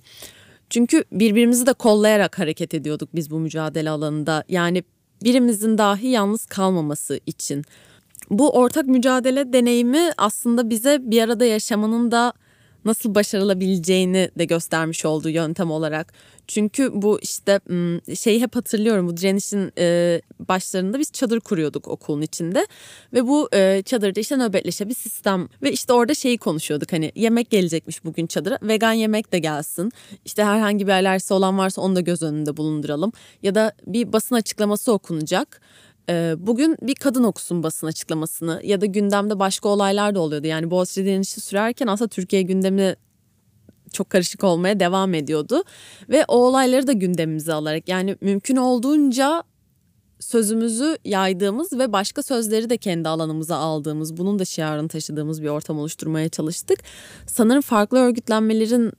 Çünkü 0.69 1.03
birbirimizi 1.11 1.65
de 1.65 1.73
kollayarak 1.73 2.39
hareket 2.39 2.73
ediyorduk 2.73 3.09
biz 3.15 3.31
bu 3.31 3.39
mücadele 3.39 3.89
alanında. 3.89 4.43
Yani 4.49 4.83
birimizin 5.23 5.77
dahi 5.77 6.07
yalnız 6.07 6.45
kalmaması 6.45 7.19
için. 7.25 7.65
Bu 8.29 8.49
ortak 8.49 8.85
mücadele 8.85 9.53
deneyimi 9.53 10.11
aslında 10.17 10.69
bize 10.69 10.99
bir 11.01 11.21
arada 11.21 11.45
yaşamanın 11.45 12.11
da 12.11 12.33
nasıl 12.85 13.15
başarılabileceğini 13.15 14.31
de 14.37 14.45
göstermiş 14.45 15.05
olduğu 15.05 15.29
yöntem 15.29 15.71
olarak. 15.71 16.13
Çünkü 16.47 16.91
bu 16.93 17.19
işte 17.21 17.59
şeyi 18.15 18.41
hep 18.41 18.55
hatırlıyorum 18.55 19.07
bu 19.07 19.17
direnişin 19.17 19.71
başlarında 20.49 20.99
biz 20.99 21.11
çadır 21.11 21.39
kuruyorduk 21.39 21.87
okulun 21.87 22.21
içinde. 22.21 22.67
Ve 23.13 23.27
bu 23.27 23.49
çadırda 23.85 24.19
işte 24.19 24.37
nöbetleşe 24.37 24.89
bir 24.89 24.93
sistem 24.93 25.47
ve 25.61 25.71
işte 25.71 25.93
orada 25.93 26.13
şeyi 26.13 26.37
konuşuyorduk 26.37 26.93
hani 26.93 27.11
yemek 27.15 27.49
gelecekmiş 27.49 28.05
bugün 28.05 28.27
çadıra 28.27 28.57
vegan 28.61 28.93
yemek 28.93 29.31
de 29.31 29.39
gelsin. 29.39 29.91
İşte 30.25 30.43
herhangi 30.43 30.87
bir 30.87 30.91
alerjisi 30.91 31.33
olan 31.33 31.57
varsa 31.57 31.81
onu 31.81 31.95
da 31.95 32.01
göz 32.01 32.21
önünde 32.21 32.57
bulunduralım. 32.57 33.11
Ya 33.43 33.55
da 33.55 33.73
bir 33.87 34.13
basın 34.13 34.35
açıklaması 34.35 34.91
okunacak 34.91 35.61
bugün 36.37 36.77
bir 36.81 36.95
kadın 36.95 37.23
okusun 37.23 37.63
basın 37.63 37.87
açıklamasını 37.87 38.61
ya 38.63 38.81
da 38.81 38.85
gündemde 38.85 39.39
başka 39.39 39.69
olaylar 39.69 40.15
da 40.15 40.19
oluyordu. 40.19 40.47
Yani 40.47 40.71
Boğaziçi 40.71 41.05
direnişi 41.05 41.41
sürerken 41.41 41.87
aslında 41.87 42.09
Türkiye 42.09 42.41
gündemi 42.41 42.95
çok 43.93 44.09
karışık 44.09 44.43
olmaya 44.43 44.79
devam 44.79 45.13
ediyordu. 45.13 45.63
Ve 46.09 46.25
o 46.27 46.35
olayları 46.35 46.87
da 46.87 46.91
gündemimize 46.91 47.53
alarak 47.53 47.89
yani 47.89 48.17
mümkün 48.21 48.55
olduğunca 48.55 49.43
sözümüzü 50.19 50.97
yaydığımız 51.05 51.73
ve 51.73 51.93
başka 51.93 52.23
sözleri 52.23 52.69
de 52.69 52.77
kendi 52.77 53.09
alanımıza 53.09 53.57
aldığımız, 53.57 54.17
bunun 54.17 54.39
da 54.39 54.45
şiarını 54.45 54.87
taşıdığımız 54.87 55.43
bir 55.43 55.47
ortam 55.47 55.79
oluşturmaya 55.79 56.29
çalıştık. 56.29 56.79
Sanırım 57.27 57.61
farklı 57.61 57.97
örgütlenmelerin 57.97 58.91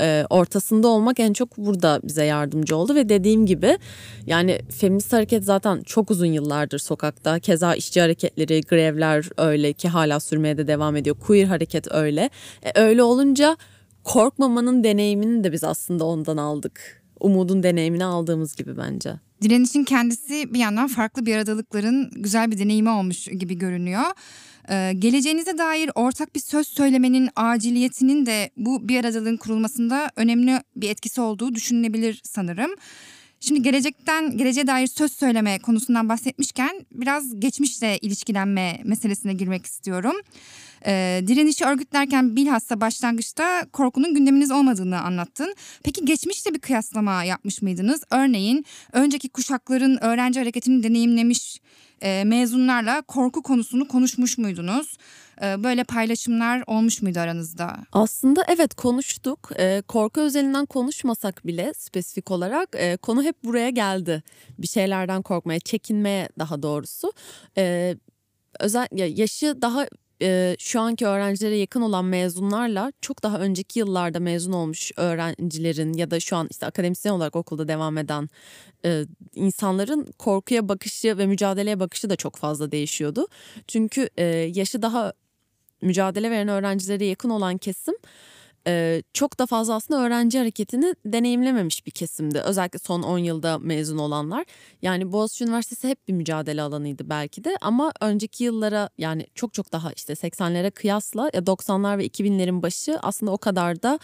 e, 0.00 0.26
ortasında 0.30 0.88
olmak 0.88 1.20
en 1.20 1.32
çok 1.32 1.56
burada 1.58 2.00
bize 2.04 2.24
yardımcı 2.24 2.76
oldu 2.76 2.94
ve 2.94 3.08
dediğim 3.08 3.46
gibi 3.46 3.78
yani 4.26 4.60
feminist 4.70 5.12
hareket 5.12 5.44
zaten 5.44 5.82
çok 5.82 6.10
uzun 6.10 6.26
yıllardır 6.26 6.78
sokakta. 6.78 7.38
Keza 7.38 7.74
işçi 7.74 8.00
hareketleri, 8.00 8.60
grevler 8.60 9.28
öyle 9.38 9.72
ki 9.72 9.88
hala 9.88 10.20
sürmeye 10.20 10.58
de 10.58 10.66
devam 10.66 10.96
ediyor. 10.96 11.16
Queer 11.16 11.46
hareket 11.46 11.92
öyle. 11.92 12.30
E, 12.62 12.80
öyle 12.80 13.02
olunca 13.02 13.56
korkmamanın 14.04 14.84
deneyimini 14.84 15.44
de 15.44 15.52
biz 15.52 15.64
aslında 15.64 16.04
ondan 16.04 16.36
aldık. 16.36 16.99
Umudun 17.20 17.62
deneyimini 17.62 18.04
aldığımız 18.04 18.56
gibi 18.56 18.76
bence. 18.76 19.14
Direnişin 19.42 19.84
kendisi 19.84 20.54
bir 20.54 20.58
yandan 20.58 20.88
farklı 20.88 21.26
bir 21.26 21.36
aradalıkların 21.36 22.10
güzel 22.16 22.50
bir 22.50 22.58
deneyimi 22.58 22.90
olmuş 22.90 23.24
gibi 23.24 23.58
görünüyor. 23.58 24.02
Ee, 24.70 24.92
geleceğinize 24.98 25.58
dair 25.58 25.90
ortak 25.94 26.34
bir 26.34 26.40
söz 26.40 26.68
söylemenin 26.68 27.28
aciliyetinin 27.36 28.26
de 28.26 28.50
bu 28.56 28.88
bir 28.88 29.00
aradalığın 29.00 29.36
kurulmasında 29.36 30.10
önemli 30.16 30.60
bir 30.76 30.90
etkisi 30.90 31.20
olduğu 31.20 31.54
düşünülebilir 31.54 32.20
sanırım. 32.24 32.70
Şimdi 33.40 33.62
gelecekten 33.62 34.36
geleceğe 34.36 34.66
dair 34.66 34.86
söz 34.86 35.12
söyleme 35.12 35.58
konusundan 35.58 36.08
bahsetmişken 36.08 36.86
biraz 36.92 37.40
geçmişle 37.40 37.98
ilişkilenme 37.98 38.80
meselesine 38.84 39.32
girmek 39.32 39.66
istiyorum. 39.66 40.14
Ee, 40.86 41.22
direnişi 41.26 41.64
örgütlerken 41.64 42.36
bilhassa 42.36 42.80
başlangıçta 42.80 43.66
korkunun 43.72 44.14
gündeminiz 44.14 44.50
olmadığını 44.50 45.00
anlattın. 45.00 45.54
Peki 45.82 46.04
geçmişte 46.04 46.54
bir 46.54 46.58
kıyaslama 46.58 47.24
yapmış 47.24 47.62
mıydınız? 47.62 48.02
Örneğin 48.10 48.64
önceki 48.92 49.28
kuşakların 49.28 50.04
öğrenci 50.04 50.40
hareketini 50.40 50.82
deneyimlemiş 50.82 51.60
e, 52.02 52.24
mezunlarla 52.24 53.02
korku 53.02 53.42
konusunu 53.42 53.88
konuşmuş 53.88 54.38
muydunuz? 54.38 54.96
E, 55.42 55.62
böyle 55.64 55.84
paylaşımlar 55.84 56.64
olmuş 56.66 57.02
muydu 57.02 57.18
aranızda? 57.18 57.76
Aslında 57.92 58.44
evet 58.48 58.74
konuştuk. 58.74 59.50
E, 59.58 59.82
korku 59.88 60.20
özelinden 60.20 60.66
konuşmasak 60.66 61.46
bile 61.46 61.72
spesifik 61.76 62.30
olarak 62.30 62.68
e, 62.74 62.96
konu 62.96 63.22
hep 63.22 63.44
buraya 63.44 63.70
geldi. 63.70 64.22
Bir 64.58 64.66
şeylerden 64.66 65.22
korkmaya, 65.22 65.60
çekinmeye 65.60 66.28
daha 66.38 66.62
doğrusu. 66.62 67.12
E, 67.58 67.96
özel 68.60 68.88
ya 68.92 69.06
yaşı 69.06 69.62
daha 69.62 69.86
e, 70.22 70.56
şu 70.58 70.80
anki 70.80 71.06
öğrencilere 71.06 71.56
yakın 71.56 71.80
olan 71.80 72.04
mezunlarla 72.04 72.92
çok 73.00 73.22
daha 73.22 73.38
önceki 73.38 73.78
yıllarda 73.78 74.20
mezun 74.20 74.52
olmuş 74.52 74.92
öğrencilerin 74.96 75.92
ya 75.92 76.10
da 76.10 76.20
şu 76.20 76.36
an 76.36 76.48
işte 76.50 76.66
akademisyen 76.66 77.12
olarak 77.12 77.36
okulda 77.36 77.68
devam 77.68 77.98
eden 77.98 78.28
e, 78.84 79.04
insanların 79.34 80.06
korkuya 80.18 80.68
bakışı 80.68 81.18
ve 81.18 81.26
mücadeleye 81.26 81.80
bakışı 81.80 82.10
da 82.10 82.16
çok 82.16 82.36
fazla 82.36 82.72
değişiyordu. 82.72 83.26
Çünkü 83.68 84.08
yaşı 84.54 84.82
daha 84.82 85.12
mücadele 85.82 86.30
veren 86.30 86.48
öğrencilere 86.48 87.04
yakın 87.04 87.30
olan 87.30 87.58
kesim 87.58 87.94
e, 88.66 89.02
çok 89.12 89.38
da 89.38 89.46
fazla 89.46 89.74
aslında 89.74 90.00
öğrenci 90.00 90.38
hareketini 90.38 90.94
deneyimlememiş 91.04 91.86
bir 91.86 91.90
kesimdi. 91.90 92.38
Özellikle 92.38 92.78
son 92.78 93.02
10 93.02 93.18
yılda 93.18 93.58
mezun 93.58 93.98
olanlar. 93.98 94.44
Yani 94.82 95.12
Boğaziçi 95.12 95.44
Üniversitesi 95.44 95.88
hep 95.88 96.08
bir 96.08 96.12
mücadele 96.12 96.62
alanıydı 96.62 97.10
belki 97.10 97.44
de 97.44 97.56
ama 97.60 97.92
önceki 98.00 98.44
yıllara 98.44 98.88
yani 98.98 99.26
çok 99.34 99.54
çok 99.54 99.72
daha 99.72 99.92
işte 99.92 100.12
80'lere 100.12 100.70
kıyasla 100.70 101.28
90'lar 101.28 101.98
ve 101.98 102.06
2000'lerin 102.06 102.62
başı 102.62 102.98
aslında 103.02 103.32
o 103.32 103.38
kadar 103.38 103.82
da 103.82 103.98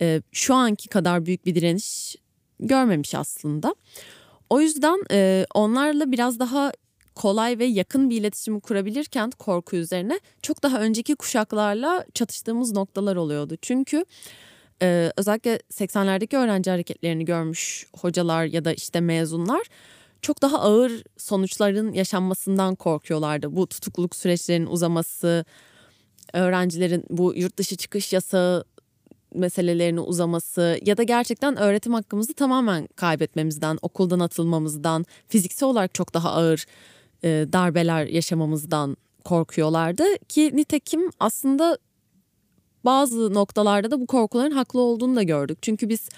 e, 0.00 0.22
şu 0.32 0.54
anki 0.54 0.88
kadar 0.88 1.26
büyük 1.26 1.46
bir 1.46 1.54
direniş 1.54 2.16
görmemiş 2.60 3.14
aslında. 3.14 3.74
O 4.50 4.60
yüzden 4.60 5.04
e, 5.10 5.46
onlarla 5.54 6.12
biraz 6.12 6.38
daha 6.38 6.72
kolay 7.14 7.58
ve 7.58 7.64
yakın 7.64 8.10
bir 8.10 8.16
iletişimi 8.16 8.60
kurabilirken 8.60 9.30
korku 9.30 9.76
üzerine 9.76 10.20
çok 10.42 10.62
daha 10.62 10.80
önceki 10.80 11.14
kuşaklarla 11.14 12.06
çatıştığımız 12.14 12.72
noktalar 12.72 13.16
oluyordu. 13.16 13.56
Çünkü 13.62 14.04
e, 14.82 15.12
özellikle 15.16 15.56
80'lerdeki 15.56 16.36
öğrenci 16.36 16.70
hareketlerini 16.70 17.24
görmüş 17.24 17.86
hocalar 18.00 18.44
ya 18.44 18.64
da 18.64 18.72
işte 18.72 19.00
mezunlar 19.00 19.62
çok 20.22 20.42
daha 20.42 20.60
ağır 20.60 21.04
sonuçların 21.16 21.92
yaşanmasından 21.92 22.74
korkuyorlardı. 22.74 23.56
Bu 23.56 23.66
tutukluluk 23.66 24.16
süreçlerinin 24.16 24.66
uzaması, 24.66 25.44
öğrencilerin 26.32 27.04
bu 27.10 27.34
yurt 27.34 27.56
dışı 27.56 27.76
çıkış 27.76 28.12
yasağı 28.12 28.64
meselelerinin 29.34 30.02
uzaması 30.06 30.78
ya 30.84 30.96
da 30.96 31.02
gerçekten 31.02 31.56
öğretim 31.56 31.94
hakkımızı 31.94 32.34
tamamen 32.34 32.88
kaybetmemizden, 32.96 33.78
okuldan 33.82 34.20
atılmamızdan, 34.20 35.04
fiziksel 35.28 35.68
olarak 35.68 35.94
çok 35.94 36.14
daha 36.14 36.30
ağır 36.30 36.66
darbeler 37.24 38.06
yaşamamızdan 38.06 38.96
korkuyorlardı 39.24 40.04
ki 40.28 40.50
nitekim 40.54 41.10
aslında 41.20 41.78
bazı 42.84 43.34
noktalarda 43.34 43.90
da 43.90 44.00
bu 44.00 44.06
korkuların 44.06 44.50
haklı 44.50 44.80
olduğunu 44.80 45.16
da 45.16 45.22
gördük. 45.22 45.58
Çünkü 45.62 45.88
biz 45.88 46.08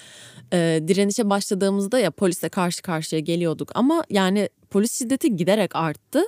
e, 0.52 0.80
direnişe 0.88 1.30
başladığımızda 1.30 1.98
ya 1.98 2.10
polisle 2.10 2.48
karşı 2.48 2.82
karşıya 2.82 3.20
geliyorduk 3.20 3.70
ama 3.74 4.04
yani 4.10 4.48
polis 4.70 4.98
şiddeti 4.98 5.36
giderek 5.36 5.76
arttı 5.76 6.22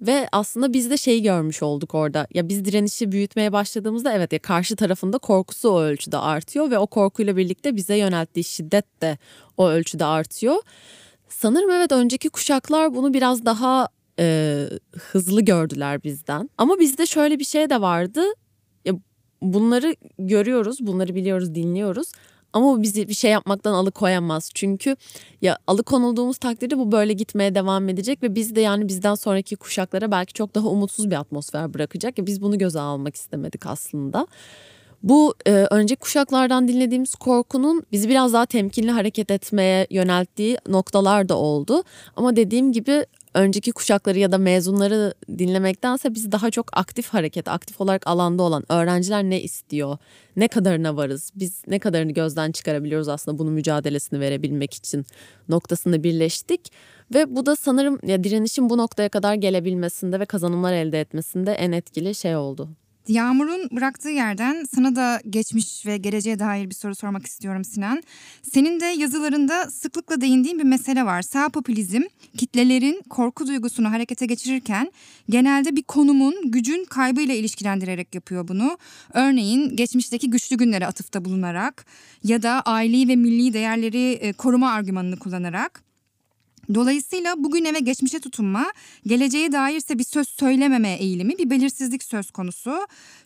ve 0.00 0.28
aslında 0.32 0.72
biz 0.72 0.90
de 0.90 0.96
şeyi 0.96 1.22
görmüş 1.22 1.62
olduk 1.62 1.94
orada. 1.94 2.26
Ya 2.34 2.48
biz 2.48 2.64
direnişi 2.64 3.12
büyütmeye 3.12 3.52
başladığımızda 3.52 4.12
evet 4.12 4.32
ya 4.32 4.38
karşı 4.38 4.76
tarafında 4.76 5.18
korkusu 5.18 5.70
o 5.70 5.80
ölçüde 5.80 6.18
artıyor 6.18 6.70
ve 6.70 6.78
o 6.78 6.86
korkuyla 6.86 7.36
birlikte 7.36 7.76
bize 7.76 7.96
yönelttiği 7.96 8.44
şiddet 8.44 9.02
de 9.02 9.18
o 9.56 9.68
ölçüde 9.68 10.04
artıyor. 10.04 10.56
Sanırım 11.28 11.70
evet 11.70 11.92
önceki 11.92 12.28
kuşaklar 12.28 12.94
bunu 12.94 13.14
biraz 13.14 13.44
daha 13.44 13.88
e, 14.18 14.68
hızlı 14.92 15.40
gördüler 15.42 16.02
bizden. 16.02 16.50
Ama 16.58 16.78
bizde 16.78 17.06
şöyle 17.06 17.38
bir 17.38 17.44
şey 17.44 17.70
de 17.70 17.80
vardı. 17.80 18.22
Ya 18.84 18.94
bunları 19.42 19.94
görüyoruz, 20.18 20.78
bunları 20.80 21.14
biliyoruz, 21.14 21.54
dinliyoruz. 21.54 22.12
Ama 22.52 22.66
bu 22.66 22.82
bizi 22.82 23.08
bir 23.08 23.14
şey 23.14 23.30
yapmaktan 23.30 23.72
alıkoyamaz. 23.72 24.50
Çünkü 24.54 24.96
ya 25.42 25.58
alıkonulduğumuz 25.66 26.38
takdirde 26.38 26.78
bu 26.78 26.92
böyle 26.92 27.12
gitmeye 27.12 27.54
devam 27.54 27.88
edecek 27.88 28.22
ve 28.22 28.34
biz 28.34 28.56
de 28.56 28.60
yani 28.60 28.88
bizden 28.88 29.14
sonraki 29.14 29.56
kuşaklara 29.56 30.10
belki 30.10 30.32
çok 30.32 30.54
daha 30.54 30.68
umutsuz 30.68 31.10
bir 31.10 31.16
atmosfer 31.16 31.74
bırakacak. 31.74 32.18
Ya 32.18 32.26
biz 32.26 32.42
bunu 32.42 32.58
göze 32.58 32.80
almak 32.80 33.16
istemedik 33.16 33.66
aslında. 33.66 34.26
Bu 35.02 35.34
e, 35.46 35.50
önceki 35.50 36.00
kuşaklardan 36.00 36.68
dinlediğimiz 36.68 37.14
korkunun 37.14 37.82
bizi 37.92 38.08
biraz 38.08 38.32
daha 38.32 38.46
temkinli 38.46 38.90
hareket 38.90 39.30
etmeye 39.30 39.86
yönelttiği 39.90 40.58
noktalar 40.68 41.28
da 41.28 41.36
oldu. 41.36 41.82
Ama 42.16 42.36
dediğim 42.36 42.72
gibi 42.72 43.06
önceki 43.36 43.72
kuşakları 43.72 44.18
ya 44.18 44.32
da 44.32 44.38
mezunları 44.38 45.14
dinlemektense 45.38 46.14
biz 46.14 46.32
daha 46.32 46.50
çok 46.50 46.78
aktif 46.78 47.08
hareket, 47.08 47.48
aktif 47.48 47.80
olarak 47.80 48.06
alanda 48.06 48.42
olan 48.42 48.64
öğrenciler 48.68 49.24
ne 49.24 49.42
istiyor, 49.42 49.98
ne 50.36 50.48
kadarına 50.48 50.96
varız, 50.96 51.30
biz 51.34 51.62
ne 51.66 51.78
kadarını 51.78 52.12
gözden 52.12 52.52
çıkarabiliyoruz 52.52 53.08
aslında 53.08 53.38
bunun 53.38 53.52
mücadelesini 53.52 54.20
verebilmek 54.20 54.74
için 54.74 55.06
noktasında 55.48 56.02
birleştik. 56.02 56.72
Ve 57.14 57.36
bu 57.36 57.46
da 57.46 57.56
sanırım 57.56 57.98
ya 58.06 58.24
direnişin 58.24 58.70
bu 58.70 58.78
noktaya 58.78 59.08
kadar 59.08 59.34
gelebilmesinde 59.34 60.20
ve 60.20 60.24
kazanımlar 60.24 60.72
elde 60.72 61.00
etmesinde 61.00 61.52
en 61.52 61.72
etkili 61.72 62.14
şey 62.14 62.36
oldu. 62.36 62.68
Yağmur'un 63.08 63.68
bıraktığı 63.72 64.08
yerden 64.08 64.64
sana 64.74 64.96
da 64.96 65.20
geçmiş 65.30 65.86
ve 65.86 65.96
geleceğe 65.96 66.38
dair 66.38 66.70
bir 66.70 66.74
soru 66.74 66.94
sormak 66.94 67.26
istiyorum 67.26 67.64
Sinan. 67.64 68.02
Senin 68.42 68.80
de 68.80 68.84
yazılarında 68.84 69.70
sıklıkla 69.70 70.20
değindiğin 70.20 70.58
bir 70.58 70.64
mesele 70.64 71.04
var. 71.04 71.22
Sağ 71.22 71.48
popülizm 71.48 72.02
kitlelerin 72.38 73.02
korku 73.10 73.46
duygusunu 73.46 73.92
harekete 73.92 74.26
geçirirken 74.26 74.92
genelde 75.30 75.76
bir 75.76 75.82
konumun 75.82 76.50
gücün 76.50 76.84
kaybıyla 76.84 77.34
ilişkilendirerek 77.34 78.14
yapıyor 78.14 78.48
bunu. 78.48 78.78
Örneğin 79.12 79.76
geçmişteki 79.76 80.30
güçlü 80.30 80.56
günlere 80.56 80.86
atıfta 80.86 81.24
bulunarak 81.24 81.86
ya 82.24 82.42
da 82.42 82.60
aileyi 82.60 83.08
ve 83.08 83.16
milli 83.16 83.52
değerleri 83.52 84.12
e, 84.12 84.32
koruma 84.32 84.70
argümanını 84.70 85.16
kullanarak. 85.16 85.85
Dolayısıyla 86.74 87.44
bugüne 87.44 87.74
ve 87.74 87.78
geçmişe 87.78 88.20
tutunma, 88.20 88.66
geleceğe 89.06 89.52
dairse 89.52 89.98
bir 89.98 90.04
söz 90.04 90.28
söylememe 90.28 90.92
eğilimi, 90.92 91.38
bir 91.38 91.50
belirsizlik 91.50 92.02
söz 92.02 92.30
konusu. 92.30 92.72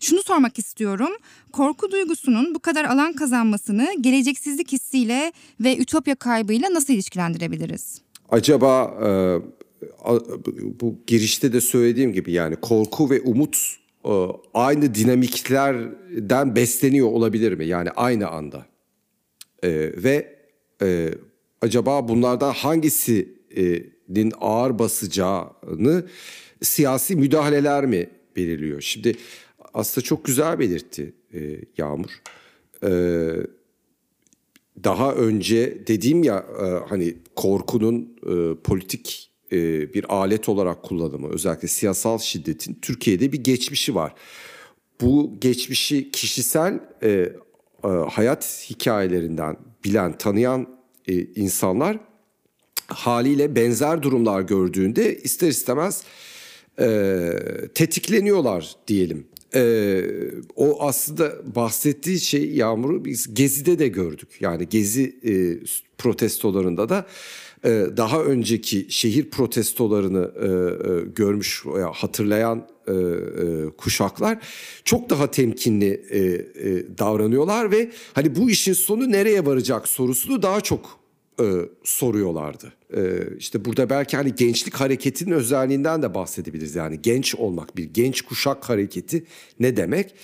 Şunu 0.01 0.23
sormak 0.23 0.59
istiyorum. 0.59 1.11
Korku 1.53 1.91
duygusunun 1.91 2.55
bu 2.55 2.59
kadar 2.59 2.85
alan 2.85 3.13
kazanmasını 3.13 3.89
geleceksizlik 4.01 4.73
hissiyle 4.73 5.33
ve 5.61 5.77
ütopya 5.77 6.15
kaybıyla 6.15 6.75
nasıl 6.75 6.95
ilişkilendirebiliriz? 6.95 8.01
Acaba 8.31 8.95
e, 9.05 9.09
bu 10.81 10.99
girişte 11.07 11.53
de 11.53 11.61
söylediğim 11.61 12.13
gibi 12.13 12.33
yani 12.33 12.57
korku 12.57 13.11
ve 13.11 13.21
umut 13.21 13.59
e, 14.05 14.13
aynı 14.55 14.95
dinamiklerden 14.95 16.57
besleniyor 16.57 17.09
olabilir 17.09 17.53
mi? 17.53 17.67
Yani 17.67 17.91
aynı 17.91 18.29
anda. 18.29 18.67
E, 19.63 19.71
ve 20.03 20.37
e, 20.83 21.11
acaba 21.61 22.09
bunlardan 22.09 22.53
hangisinin 22.53 24.33
ağır 24.41 24.79
basacağını 24.79 26.07
siyasi 26.63 27.17
müdahaleler 27.17 27.87
mi 27.87 28.11
belirliyor? 28.37 28.81
Şimdi 28.81 29.17
aslında 29.75 30.05
çok 30.05 30.25
güzel 30.25 30.59
belirtti 30.59 31.15
e, 31.35 31.41
Yağmur. 31.79 32.11
E, 32.85 32.91
daha 34.85 35.15
önce 35.15 35.87
dediğim 35.87 36.23
ya 36.23 36.47
e, 36.61 36.89
hani 36.89 37.15
korkunun 37.37 38.17
e, 38.23 38.61
politik 38.63 39.31
e, 39.53 39.57
bir 39.95 40.15
alet 40.15 40.49
olarak 40.49 40.83
kullanımı 40.83 41.29
özellikle 41.29 41.69
siyasal 41.69 42.19
şiddetin 42.19 42.79
Türkiye'de 42.83 43.33
bir 43.33 43.45
geçmişi 43.45 43.95
var. 43.95 44.15
Bu 45.01 45.37
geçmişi 45.41 46.11
kişisel 46.11 46.81
e, 47.03 47.09
e, 47.85 47.89
hayat 47.89 48.67
hikayelerinden 48.71 49.57
bilen, 49.85 50.19
tanıyan 50.19 50.80
e, 51.09 51.25
insanlar 51.25 51.99
haliyle 52.87 53.57
benzer 53.57 54.03
durumlar 54.03 54.41
gördüğünde 54.41 55.19
ister 55.19 55.49
istemez 55.49 56.03
e, 56.81 57.31
tetikleniyorlar 57.75 58.75
diyelim. 58.87 59.27
E, 59.55 60.03
o 60.57 60.83
aslında 60.83 61.55
bahsettiği 61.55 62.21
şey 62.21 62.51
Yağmur'u 62.55 63.05
biz 63.05 63.35
Gezi'de 63.35 63.79
de 63.79 63.89
gördük. 63.89 64.29
Yani 64.41 64.69
Gezi 64.69 65.17
e, 65.25 65.33
protestolarında 65.99 66.89
da 66.89 67.07
e, 67.65 67.87
daha 67.97 68.23
önceki 68.23 68.87
şehir 68.89 69.31
protestolarını 69.31 70.33
e, 70.37 70.47
e, 70.47 71.13
görmüş 71.15 71.67
veya 71.67 71.93
hatırlayan 71.93 72.69
e, 72.91 72.97
e, 72.97 73.71
kuşaklar 73.77 74.39
çok 74.85 75.11
daha 75.11 75.31
temkinli 75.31 76.03
e, 76.11 76.19
e, 76.19 76.99
davranıyorlar 76.99 77.71
ve 77.71 77.91
hani 78.13 78.37
bu 78.37 78.51
işin 78.51 78.73
sonu 78.73 79.13
nereye 79.13 79.47
varacak 79.47 79.89
sorusunu 79.89 80.43
daha 80.43 80.61
çok 80.61 81.01
e, 81.41 81.45
soruyorlardı. 81.85 82.73
E, 82.97 83.01
işte 83.39 83.65
burada 83.65 83.91
belki 83.91 84.17
hani 84.17 84.35
gençlik 84.35 84.75
hareketinin 84.75 85.35
özelliğinden 85.35 86.03
de 86.03 86.15
bahsedebiliriz. 86.15 86.75
Yani 86.75 87.03
genç 87.03 87.35
olmak, 87.35 87.77
bir 87.77 87.85
genç 87.85 88.23
kuşak 88.23 88.69
hareketi 88.69 89.25
ne 89.61 89.77
demek? 89.77 90.15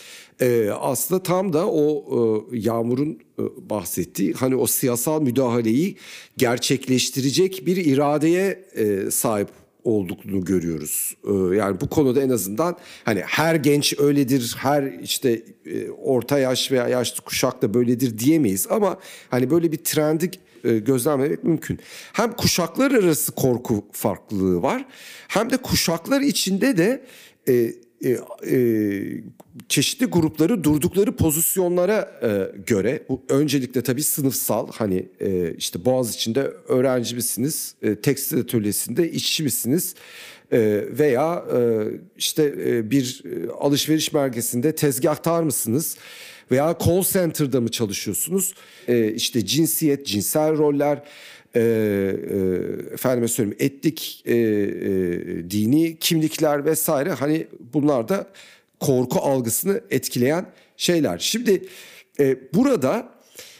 E, 0.40 0.70
aslında 0.80 1.22
tam 1.22 1.52
da 1.52 1.70
o 1.70 2.04
e, 2.52 2.58
Yağmur'un 2.58 3.18
e, 3.38 3.42
bahsettiği 3.70 4.32
hani 4.32 4.56
o 4.56 4.66
siyasal 4.66 5.22
müdahaleyi 5.22 5.96
gerçekleştirecek 6.36 7.66
bir 7.66 7.76
iradeye 7.76 8.64
e, 8.74 9.10
sahip 9.10 9.48
olduğunu 9.86 10.44
görüyoruz. 10.44 11.16
Ee, 11.24 11.56
yani 11.56 11.80
bu 11.80 11.88
konuda 11.88 12.22
en 12.22 12.30
azından 12.30 12.76
hani 13.04 13.20
her 13.20 13.54
genç 13.54 13.94
öyledir, 13.98 14.56
her 14.58 14.82
işte 14.82 15.42
e, 15.66 15.90
orta 15.90 16.38
yaş 16.38 16.72
veya 16.72 16.88
yaşlı 16.88 17.24
kuşak 17.24 17.62
da 17.62 17.74
böyledir 17.74 18.18
diyemeyiz 18.18 18.66
ama 18.70 18.98
hani 19.30 19.50
böyle 19.50 19.72
bir 19.72 19.76
trendi 19.76 20.30
e, 20.64 20.78
gözlemlemek 20.78 21.44
mümkün. 21.44 21.78
Hem 22.12 22.32
kuşaklar 22.32 22.90
arası 22.90 23.32
korku 23.32 23.84
farklılığı 23.92 24.62
var 24.62 24.84
hem 25.28 25.50
de 25.50 25.56
kuşaklar 25.56 26.20
içinde 26.20 26.76
de 26.76 27.04
e, 27.48 27.72
e, 28.04 28.18
e, 28.50 28.58
çeşitli 29.68 30.06
grupları 30.06 30.64
durdukları 30.64 31.16
pozisyonlara 31.16 32.18
e, 32.22 32.60
göre 32.66 33.02
bu 33.08 33.22
öncelikle 33.28 33.82
tabii 33.82 34.02
sınıfsal 34.02 34.68
hani 34.72 35.08
e, 35.20 35.54
işte 35.54 35.84
Boğaz 35.84 36.14
içinde 36.14 36.42
öğrenci 36.68 37.14
misiniz, 37.14 37.74
e, 37.82 37.94
tekstil 37.94 38.40
atölyesinde 38.40 39.10
işçi 39.10 39.42
misiniz 39.42 39.94
e, 40.52 40.84
veya 40.98 41.44
e, 41.56 41.58
işte 42.16 42.54
e, 42.66 42.90
bir 42.90 43.22
e, 43.24 43.50
alışveriş 43.50 44.12
merkezinde 44.12 44.74
tezgahtar 44.74 45.42
mısınız? 45.42 45.96
veya 46.50 46.76
call 46.84 47.02
center'da 47.02 47.60
mı 47.60 47.68
çalışıyorsunuz? 47.70 48.54
E, 48.88 49.12
işte 49.12 49.46
cinsiyet, 49.46 50.06
cinsel 50.06 50.56
roller, 50.58 51.02
e, 51.56 51.60
e, 51.60 51.62
efendime 52.92 53.28
söyleyeyim 53.28 53.56
etnik, 53.60 54.22
e, 54.24 54.34
e, 54.34 54.36
dini 55.50 55.98
kimlikler 55.98 56.64
vesaire 56.64 57.10
hani 57.10 57.46
bunlar 57.74 58.08
da 58.08 58.26
korku 58.80 59.18
algısını 59.18 59.80
etkileyen 59.90 60.46
şeyler. 60.76 61.18
Şimdi 61.18 61.62
e, 62.20 62.36
burada 62.54 63.08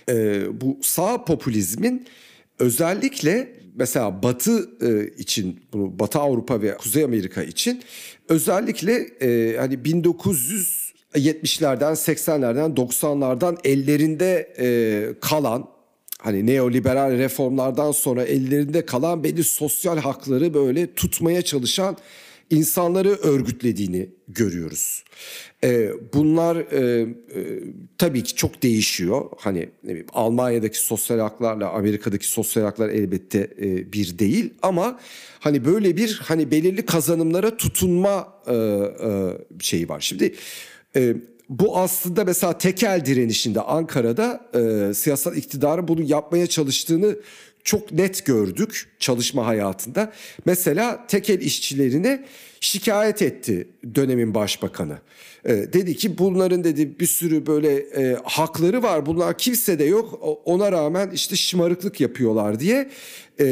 e, 0.09 0.45
bu 0.61 0.79
sağ 0.83 1.25
popülizmin 1.25 2.07
özellikle 2.59 3.53
mesela 3.75 4.23
Batı 4.23 4.71
e, 4.83 5.07
için, 5.19 5.61
bunu 5.73 5.99
Batı 5.99 6.19
Avrupa 6.19 6.63
ve 6.63 6.77
Kuzey 6.77 7.05
Amerika 7.05 7.43
için 7.43 7.83
özellikle 8.29 8.93
e, 9.21 9.57
hani 9.59 9.75
1970'lerden, 9.75 11.93
80'lerden, 11.93 12.75
90'lardan 12.75 13.59
ellerinde 13.65 14.55
e, 14.59 15.09
kalan 15.21 15.76
hani 16.19 16.47
neoliberal 16.47 17.19
reformlardan 17.19 17.93
sonra 17.93 18.25
ellerinde 18.25 18.87
kalan 18.87 19.25
belli 19.25 19.45
sosyal 19.45 19.99
hakları 19.99 20.55
böyle 20.55 20.95
tutmaya 20.95 21.43
çalışan 21.43 21.97
insanları 22.51 23.09
örgütlediğini 23.09 24.09
görüyoruz. 24.29 25.05
Ee, 25.65 25.91
bunlar 26.15 26.57
e, 26.57 27.01
e, 27.01 27.07
tabii 27.99 28.23
ki 28.23 28.35
çok 28.35 28.63
değişiyor. 28.63 29.25
Hani 29.39 29.69
ne 29.83 29.89
bileyim, 29.91 30.07
Almanya'daki 30.13 30.79
sosyal 30.79 31.19
haklarla 31.19 31.69
Amerika'daki 31.71 32.29
sosyal 32.29 32.65
haklar 32.65 32.89
elbette 32.89 33.51
e, 33.61 33.93
bir 33.93 34.19
değil 34.19 34.55
ama 34.63 35.01
hani 35.41 35.65
böyle 35.65 35.97
bir 35.97 36.21
hani 36.23 36.51
belirli 36.51 36.87
kazanımlara 36.87 37.57
tutunma 37.57 38.33
e, 38.47 38.55
e, 38.55 39.33
şeyi 39.61 39.89
var. 39.89 40.01
Şimdi 40.01 40.35
e, 40.97 41.17
bu 41.49 41.79
aslında 41.79 42.25
mesela 42.25 42.59
tekel 42.59 43.03
direnişinde 43.05 43.61
Ankara'da 43.61 44.51
e, 44.55 44.95
siyasal 44.95 45.37
iktidarın 45.37 45.89
bunu 45.89 46.03
yapmaya 46.03 46.47
çalıştığını 46.47 47.17
çok 47.65 47.93
net 47.93 48.27
gördük 48.27 48.89
çalışma 48.99 49.47
hayatında. 49.47 50.13
Mesela 50.45 51.07
tekel 51.07 51.41
işçilerine 51.41 52.25
şikayet 52.61 53.23
etti 53.23 53.69
dönemin 53.95 54.35
başbakanı. 54.35 54.99
E, 55.45 55.53
dedi 55.55 55.97
ki 55.97 56.19
bunların 56.19 56.65
dedi 56.65 57.01
bir 57.01 57.07
sürü 57.07 57.47
böyle 57.47 57.77
e, 57.77 58.17
hakları 58.25 58.83
var 58.83 59.07
bunlar 59.07 59.39
kimse 59.39 59.79
de 59.79 59.85
yok 59.85 60.21
ona 60.45 60.73
rağmen 60.73 61.11
işte 61.11 61.37
şımarıklık 61.37 62.01
yapıyorlar 62.01 62.61
diye 62.61 62.91
e, 63.41 63.47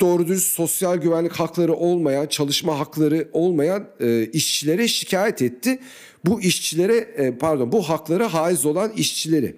doğru 0.00 0.28
düz 0.28 0.44
sosyal 0.44 0.96
güvenlik 0.96 1.32
hakları 1.32 1.74
olmayan 1.74 2.26
çalışma 2.26 2.78
hakları 2.78 3.28
olmayan 3.32 3.88
e, 4.00 4.26
işçilere 4.26 4.88
şikayet 4.88 5.42
etti 5.42 5.78
bu 6.24 6.40
işçilere 6.40 6.96
e, 6.96 7.38
pardon 7.38 7.72
bu 7.72 7.88
haklara 7.88 8.34
haiz 8.34 8.66
olan 8.66 8.92
işçileri. 8.92 9.56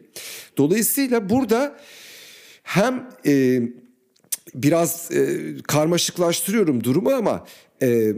Dolayısıyla 0.56 1.30
burada 1.30 1.76
hem 2.62 3.10
e, 3.26 3.62
biraz 4.54 5.10
e, 5.12 5.38
karmaşıklaştırıyorum 5.62 6.84
durumu 6.84 7.10
ama 7.10 7.46
e, 7.82 8.12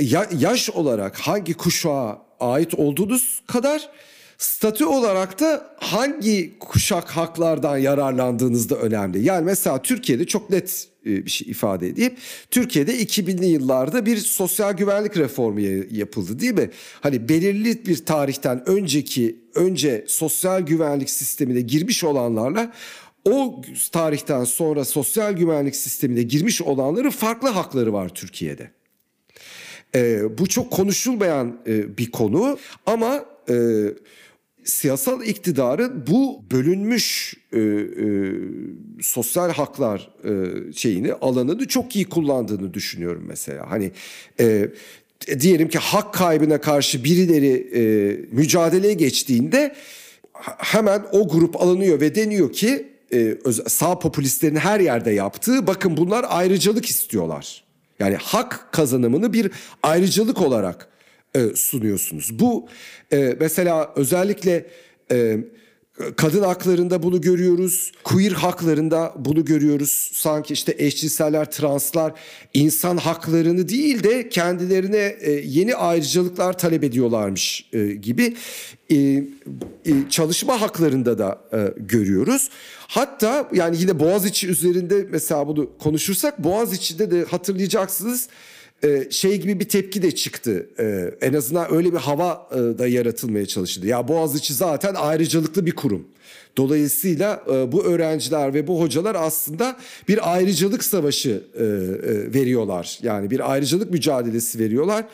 ya, 0.00 0.28
yaş 0.38 0.70
olarak 0.70 1.18
hangi 1.18 1.54
kuşağa 1.54 2.22
ait 2.40 2.74
olduğunuz 2.74 3.42
kadar 3.46 3.90
statü 4.38 4.84
olarak 4.84 5.40
da 5.40 5.76
hangi 5.76 6.58
kuşak 6.58 7.10
haklardan 7.10 7.78
yararlandığınız 7.78 8.70
da 8.70 8.76
önemli. 8.76 9.24
Yani 9.24 9.44
mesela 9.44 9.82
Türkiye'de 9.82 10.26
çok 10.26 10.50
net 10.50 10.88
bir 11.04 11.30
şey 11.30 11.50
ifade 11.50 11.88
edeyim. 11.88 12.14
Türkiye'de 12.50 13.02
2000'li 13.02 13.46
yıllarda 13.46 14.06
bir 14.06 14.16
sosyal 14.16 14.72
güvenlik 14.72 15.16
reformu 15.16 15.60
yapıldı 15.90 16.40
değil 16.40 16.54
mi? 16.54 16.70
Hani 17.00 17.28
belirli 17.28 17.86
bir 17.86 18.04
tarihten 18.04 18.68
önceki 18.68 19.36
önce 19.54 20.04
sosyal 20.08 20.60
güvenlik 20.60 21.10
sistemine 21.10 21.60
girmiş 21.60 22.04
olanlarla 22.04 22.72
o 23.24 23.62
tarihten 23.92 24.44
sonra 24.44 24.84
sosyal 24.84 25.32
güvenlik 25.32 25.76
sistemine 25.76 26.22
girmiş 26.22 26.62
olanların 26.62 27.10
farklı 27.10 27.48
hakları 27.48 27.92
var 27.92 28.08
Türkiye'de. 28.08 28.70
Ee, 29.94 30.38
bu 30.38 30.46
çok 30.46 30.70
konuşulmayan 30.70 31.60
e, 31.66 31.98
bir 31.98 32.10
konu 32.10 32.58
ama 32.86 33.24
e, 33.48 33.54
siyasal 34.64 35.22
iktidarın 35.22 36.06
bu 36.06 36.44
bölünmüş 36.50 37.34
e, 37.52 37.58
e, 37.60 37.92
sosyal 39.00 39.50
haklar 39.50 40.10
e, 40.24 40.72
şeyini 40.72 41.12
alanını 41.12 41.68
çok 41.68 41.96
iyi 41.96 42.08
kullandığını 42.08 42.74
düşünüyorum 42.74 43.24
mesela. 43.26 43.70
Hani 43.70 43.90
e, 44.40 44.68
diyelim 45.40 45.68
ki 45.68 45.78
hak 45.78 46.14
kaybına 46.14 46.60
karşı 46.60 47.04
birileri 47.04 47.70
e, 47.74 47.82
mücadeleye 48.32 48.94
geçtiğinde 48.94 49.74
hemen 50.58 51.02
o 51.12 51.28
grup 51.28 51.62
alınıyor 51.62 52.00
ve 52.00 52.14
deniyor 52.14 52.52
ki 52.52 52.88
e, 53.12 53.36
sağ 53.66 53.98
popülistlerin 53.98 54.56
her 54.56 54.80
yerde 54.80 55.10
yaptığı 55.10 55.66
bakın 55.66 55.96
bunlar 55.96 56.26
ayrıcalık 56.28 56.86
istiyorlar. 56.86 57.64
Yani 57.98 58.16
hak 58.16 58.68
kazanımını 58.72 59.32
bir 59.32 59.50
ayrıcalık 59.82 60.40
olarak 60.40 60.88
e, 61.34 61.56
sunuyorsunuz. 61.56 62.38
Bu 62.38 62.68
e, 63.12 63.36
mesela 63.40 63.92
özellikle 63.96 64.66
e, 65.10 65.38
kadın 66.16 66.42
haklarında 66.42 67.02
bunu 67.02 67.20
görüyoruz. 67.20 67.92
Queer 68.04 68.32
haklarında 68.32 69.14
bunu 69.18 69.44
görüyoruz. 69.44 70.10
Sanki 70.12 70.54
işte 70.54 70.74
eşcinseller, 70.78 71.50
translar 71.50 72.12
insan 72.54 72.96
haklarını 72.96 73.68
değil 73.68 74.02
de 74.02 74.28
kendilerine 74.28 75.16
e, 75.20 75.30
yeni 75.30 75.74
ayrıcalıklar 75.74 76.58
talep 76.58 76.84
ediyorlarmış 76.84 77.68
e, 77.72 77.86
gibi 77.86 78.34
e, 78.90 79.22
çalışma 80.10 80.60
haklarında 80.60 81.18
da 81.18 81.40
görüyoruz. 81.76 82.48
Hatta 82.88 83.48
yani 83.52 83.76
yine 83.80 84.00
Boğaziçi 84.00 84.48
üzerinde 84.48 85.06
mesela 85.10 85.48
bunu 85.48 85.70
konuşursak 85.78 86.44
Boğaziçi'de 86.44 87.10
de 87.10 87.24
hatırlayacaksınız 87.24 88.28
e, 88.84 89.10
şey 89.10 89.40
gibi 89.40 89.60
bir 89.60 89.68
tepki 89.68 90.02
de 90.02 90.14
çıktı. 90.14 90.68
E, 90.78 91.10
en 91.26 91.32
azından 91.32 91.74
öyle 91.74 91.92
bir 91.92 91.98
hava 91.98 92.48
e, 92.52 92.78
da 92.78 92.86
yaratılmaya 92.86 93.46
çalışıldı. 93.46 93.86
Ya 93.86 94.08
Boğaziçi 94.08 94.54
zaten 94.54 94.94
ayrıcalıklı 94.94 95.66
bir 95.66 95.74
kurum. 95.74 96.04
Dolayısıyla 96.56 97.42
bu 97.72 97.84
öğrenciler 97.84 98.54
ve 98.54 98.66
bu 98.66 98.80
hocalar 98.80 99.14
aslında 99.14 99.76
bir 100.08 100.34
ayrıcalık 100.34 100.84
savaşı 100.84 101.42
veriyorlar. 102.34 102.98
Yani 103.02 103.30
bir 103.30 103.52
ayrıcalık 103.52 103.90
mücadelesi 103.90 104.58
veriyorlar. 104.58 105.04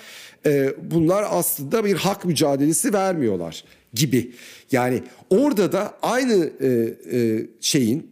Bunlar 0.83 1.25
aslında 1.31 1.85
bir 1.85 1.95
hak 1.95 2.25
mücadelesi 2.25 2.93
vermiyorlar 2.93 3.65
gibi. 3.95 4.33
Yani 4.73 5.03
orada 5.31 5.73
da 5.73 5.95
aynı 6.03 6.51
şeyin 7.61 8.11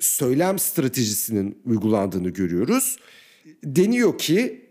söylem 0.00 0.58
stratejisinin 0.58 1.58
uygulandığını 1.66 2.28
görüyoruz. 2.28 2.96
Deniyor 3.64 4.18
ki 4.18 4.69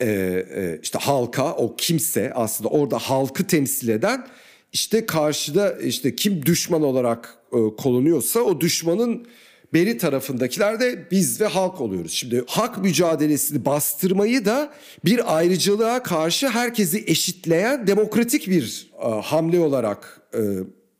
e, 0.00 0.06
e, 0.06 0.78
işte 0.82 0.98
halka 0.98 1.52
o 1.52 1.76
kimse 1.76 2.32
aslında 2.34 2.68
orada 2.68 2.98
halkı 2.98 3.46
temsil 3.46 3.88
eden 3.88 4.26
işte 4.72 5.06
karşıda 5.06 5.78
işte 5.78 6.16
kim 6.16 6.46
düşman 6.46 6.82
olarak 6.82 7.34
e, 7.52 7.58
konunuyorsa 7.76 8.40
o 8.40 8.60
düşmanın 8.60 9.26
beri 9.74 9.98
tarafındakiler 9.98 10.80
de 10.80 11.06
biz 11.10 11.40
ve 11.40 11.46
halk 11.46 11.80
oluyoruz. 11.80 12.12
Şimdi 12.12 12.44
hak 12.46 12.78
mücadelesini 12.78 13.64
bastırmayı 13.64 14.44
da 14.44 14.72
bir 15.04 15.36
ayrıcalığa 15.36 16.02
karşı 16.02 16.48
herkesi 16.48 17.04
eşitleyen 17.06 17.86
demokratik 17.86 18.48
bir 18.48 18.90
e, 19.02 19.08
hamle 19.08 19.60
olarak 19.60 20.20
e, 20.34 20.40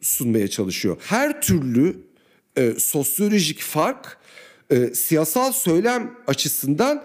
sunmaya 0.01 0.49
çalışıyor. 0.49 0.97
Her 1.01 1.43
türlü 1.43 1.97
e, 2.57 2.73
sosyolojik 2.79 3.61
fark 3.61 4.19
e, 4.71 4.95
siyasal 4.95 5.53
söylem 5.53 6.15
açısından 6.27 7.05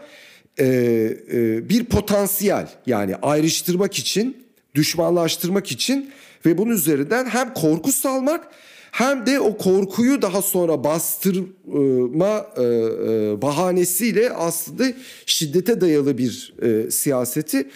e, 0.59 0.65
e, 0.65 1.69
bir 1.69 1.85
potansiyel 1.85 2.67
yani 2.85 3.15
ayrıştırmak 3.15 3.99
için, 3.99 4.37
düşmanlaştırmak 4.75 5.71
için 5.71 6.11
ve 6.45 6.57
bunun 6.57 6.71
üzerinden 6.71 7.25
hem 7.25 7.53
korku 7.53 7.91
salmak 7.91 8.47
hem 8.91 9.25
de 9.25 9.39
o 9.39 9.57
korkuyu 9.57 10.21
daha 10.21 10.41
sonra 10.41 10.83
bastırma 10.83 12.47
e, 12.57 12.63
e, 12.63 13.41
bahanesiyle 13.41 14.33
aslında 14.33 14.83
şiddete 15.25 15.81
dayalı 15.81 16.17
bir 16.17 16.53
e, 16.61 16.91
siyaseti 16.91 17.67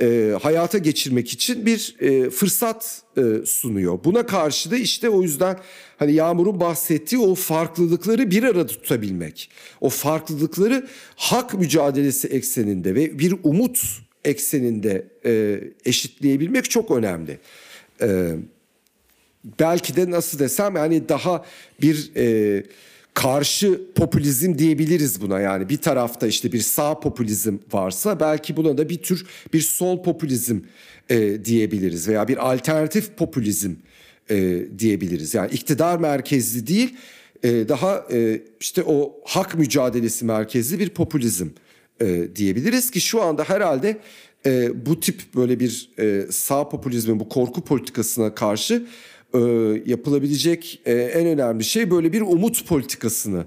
e, 0.00 0.34
hayata 0.42 0.78
geçirmek 0.78 1.32
için 1.32 1.66
bir 1.66 1.96
e, 2.00 2.30
fırsat 2.30 3.02
e, 3.16 3.46
sunuyor. 3.46 3.98
Buna 4.04 4.26
karşı 4.26 4.70
da 4.70 4.76
işte 4.76 5.08
o 5.08 5.22
yüzden 5.22 5.58
hani 5.98 6.12
Yağmur'un 6.12 6.60
bahsettiği 6.60 7.20
o 7.20 7.34
farklılıkları 7.34 8.30
bir 8.30 8.42
arada 8.42 8.66
tutabilmek. 8.66 9.50
O 9.80 9.88
farklılıkları 9.88 10.86
hak 11.16 11.54
mücadelesi 11.54 12.28
ekseninde 12.28 12.94
ve 12.94 13.18
bir 13.18 13.34
umut 13.42 13.80
ekseninde 14.24 15.06
e, 15.24 15.60
eşitleyebilmek 15.84 16.70
çok 16.70 16.90
önemli. 16.90 17.38
E, 18.00 18.34
belki 19.60 19.96
de 19.96 20.10
nasıl 20.10 20.38
desem 20.38 20.76
yani 20.76 21.08
daha 21.08 21.44
bir... 21.82 22.10
E, 22.16 22.62
karşı 23.18 23.80
popülizm 23.94 24.58
diyebiliriz 24.58 25.20
buna. 25.20 25.40
Yani 25.40 25.68
bir 25.68 25.76
tarafta 25.76 26.26
işte 26.26 26.52
bir 26.52 26.60
sağ 26.60 27.00
popülizm 27.00 27.56
varsa 27.72 28.20
belki 28.20 28.56
buna 28.56 28.78
da 28.78 28.88
bir 28.88 29.02
tür 29.02 29.26
bir 29.52 29.60
sol 29.60 30.02
popülizm 30.02 30.58
e, 31.10 31.44
diyebiliriz 31.44 32.08
veya 32.08 32.28
bir 32.28 32.52
alternatif 32.52 33.16
popülizm 33.16 33.72
e, 34.30 34.62
diyebiliriz. 34.78 35.34
Yani 35.34 35.50
iktidar 35.52 35.98
merkezli 35.98 36.66
değil 36.66 36.94
e, 37.42 37.68
daha 37.68 38.06
e, 38.12 38.42
işte 38.60 38.82
o 38.82 39.20
hak 39.24 39.58
mücadelesi 39.58 40.24
merkezli 40.24 40.78
bir 40.78 40.88
popülizm 40.88 41.48
e, 42.00 42.28
diyebiliriz 42.36 42.90
ki 42.90 43.00
şu 43.00 43.22
anda 43.22 43.44
herhalde 43.44 43.98
e, 44.46 44.86
bu 44.86 45.00
tip 45.00 45.34
böyle 45.34 45.60
bir 45.60 45.90
e, 45.98 46.26
sağ 46.30 46.68
popülizmin 46.68 47.20
bu 47.20 47.28
korku 47.28 47.60
politikasına 47.64 48.34
karşı 48.34 48.86
e, 49.34 49.38
yapılabilecek 49.86 50.80
e, 50.84 50.92
en 50.92 51.26
önemli 51.26 51.64
şey 51.64 51.90
böyle 51.90 52.12
bir 52.12 52.20
umut 52.20 52.66
politikasını 52.66 53.44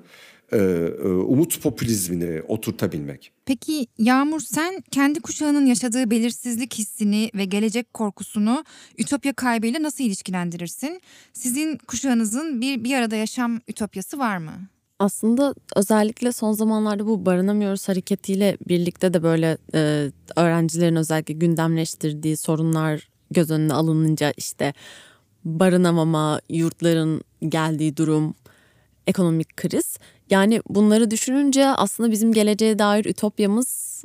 e, 0.52 0.58
e, 0.58 1.08
umut 1.08 1.62
popülizmini 1.62 2.42
oturtabilmek. 2.42 3.32
Peki 3.46 3.88
Yağmur 3.98 4.40
sen 4.40 4.84
kendi 4.92 5.20
kuşağının 5.20 5.66
yaşadığı 5.66 6.12
belirsizlik 6.12 6.74
hissini 6.74 7.32
ve 7.36 7.46
gelecek 7.46 7.94
korkusunu 7.94 8.64
ütopya 8.98 9.34
kaybıyla 9.34 9.84
nasıl 9.84 10.04
ilişkilendirirsin? 10.04 11.02
Sizin 11.34 11.78
kuşağınızın 11.78 12.62
bir 12.62 12.84
bir 12.84 12.96
arada 12.96 13.16
yaşam 13.16 13.60
ütopyası 13.68 14.20
var 14.20 14.38
mı? 14.38 14.52
Aslında 15.00 15.54
özellikle 15.76 16.32
son 16.32 16.52
zamanlarda 16.52 17.08
bu 17.08 17.26
barınamıyoruz 17.26 17.90
hareketiyle 17.90 18.58
birlikte 18.68 19.14
de 19.14 19.24
böyle 19.24 19.58
e, 19.74 20.12
öğrencilerin 20.36 20.96
özellikle 20.96 21.34
gündemleştirdiği 21.34 22.38
sorunlar 22.38 23.10
göz 23.32 23.52
önüne 23.52 23.74
alınınca 23.74 24.34
işte 24.38 24.74
barınamama, 25.46 26.42
yurtların 26.50 27.22
geldiği 27.50 27.98
durum, 27.98 28.36
ekonomik 29.08 29.58
kriz. 29.58 29.98
Yani 30.30 30.62
bunları 30.70 31.12
düşününce 31.12 31.68
aslında 31.68 32.12
bizim 32.12 32.34
geleceğe 32.34 32.80
dair 32.80 33.06
ütopyamız 33.06 34.04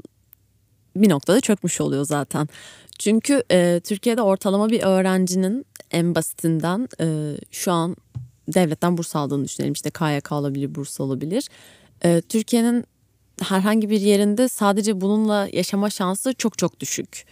bir 0.97 1.09
noktada 1.09 1.41
çökmüş 1.41 1.81
oluyor 1.81 2.05
zaten. 2.05 2.49
Çünkü 2.99 3.43
e, 3.51 3.81
Türkiye'de 3.85 4.23
ortalama 4.23 4.69
bir 4.69 4.83
öğrencinin 4.83 5.67
en 5.91 6.15
basitinden 6.15 6.89
e, 7.01 7.37
şu 7.51 7.73
an 7.73 7.97
devletten 8.49 8.99
burs 8.99 9.17
aldığını 9.17 9.45
düşünelim. 9.45 9.73
İşte 9.73 9.91
KYK 9.91 10.33
olabilir, 10.33 10.75
burs 10.75 11.01
olabilir. 11.01 11.49
E, 12.05 12.21
Türkiye'nin 12.21 12.85
herhangi 13.43 13.91
bir 13.91 14.01
yerinde 14.01 14.49
sadece 14.49 15.01
bununla 15.01 15.49
yaşama 15.53 15.91
şansı 15.91 16.35
çok 16.35 16.59
çok 16.59 16.81
düşük. 16.81 17.27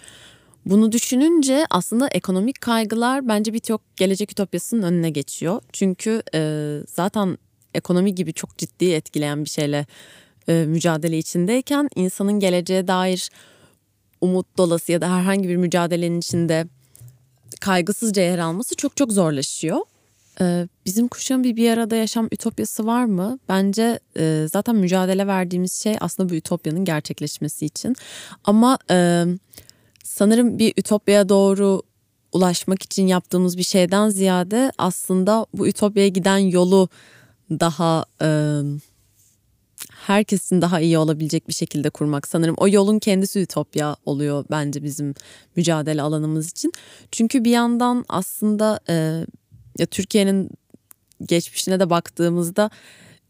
Bunu 0.67 0.93
düşününce 0.93 1.67
aslında 1.71 2.09
ekonomik 2.09 2.61
kaygılar 2.61 3.29
bence 3.29 3.53
birçok 3.53 3.97
gelecek 3.97 4.33
ütopyasının 4.33 4.83
önüne 4.83 5.11
geçiyor. 5.11 5.63
Çünkü 5.73 6.23
e, 6.35 6.81
zaten 6.89 7.39
ekonomi 7.75 8.15
gibi 8.15 8.33
çok 8.33 8.59
ciddi 8.59 8.91
etkileyen 8.93 9.45
bir 9.45 9.51
şeyle 9.51 9.87
e, 10.49 10.53
mücadele 10.53 11.19
içindeyken 11.19 11.89
insanın 11.97 12.41
geleceğe 12.41 12.89
dair 12.89 13.31
umut 14.21 14.59
dolası 14.59 14.93
ya 14.93 15.01
da 15.01 15.17
herhangi 15.17 15.49
bir 15.49 15.57
mücadelenin 15.57 16.19
içinde 16.19 16.67
kaygısızca 17.61 18.23
yer 18.23 18.39
alması 18.39 18.77
çok 18.77 18.97
çok 18.97 19.13
zorlaşıyor. 19.13 19.79
Ee, 20.41 20.69
bizim 20.87 21.09
kuşağın 21.09 21.45
bir 21.45 21.57
bir 21.57 21.71
arada 21.71 21.97
yaşam 21.97 22.29
ütopyası 22.33 22.87
var 22.87 23.05
mı? 23.05 23.39
Bence 23.49 24.01
e, 24.19 24.47
zaten 24.53 24.77
mücadele 24.77 25.27
verdiğimiz 25.27 25.73
şey 25.73 25.97
aslında 26.01 26.29
bu 26.29 26.35
ütopyanın 26.35 26.85
gerçekleşmesi 26.85 27.67
için. 27.67 27.97
Ama 28.45 28.79
e, 28.91 29.25
sanırım 30.15 30.59
bir 30.59 30.73
ütopyaya 30.77 31.29
doğru 31.29 31.83
ulaşmak 32.33 32.83
için 32.83 33.07
yaptığımız 33.07 33.59
bir 33.59 33.63
şeyden 33.63 34.09
ziyade 34.09 34.73
aslında 34.79 35.47
bu 35.55 35.69
ütopyaya 35.69 36.09
giden 36.09 36.39
yolu 36.39 36.89
daha 37.51 38.05
e, 38.23 38.29
herkesin 40.07 40.63
daha 40.63 40.81
iyi 40.81 40.99
olabilecek 40.99 41.49
bir 41.49 41.53
şekilde 41.53 41.91
kurmak. 41.91 42.29
Sanırım 42.29 42.55
o 42.59 42.69
yolun 42.69 42.99
kendisi 42.99 43.41
ütopya 43.41 43.97
oluyor 44.07 44.45
bence 44.51 44.83
bizim 44.83 45.15
mücadele 45.57 46.03
alanımız 46.03 46.51
için. 46.51 46.73
Çünkü 47.13 47.45
bir 47.45 47.51
yandan 47.51 48.05
aslında 48.09 48.81
e, 48.89 48.95
ya 49.79 49.87
Türkiye'nin 49.87 50.51
geçmişine 51.27 51.81
de 51.81 51.91
baktığımızda 51.91 52.71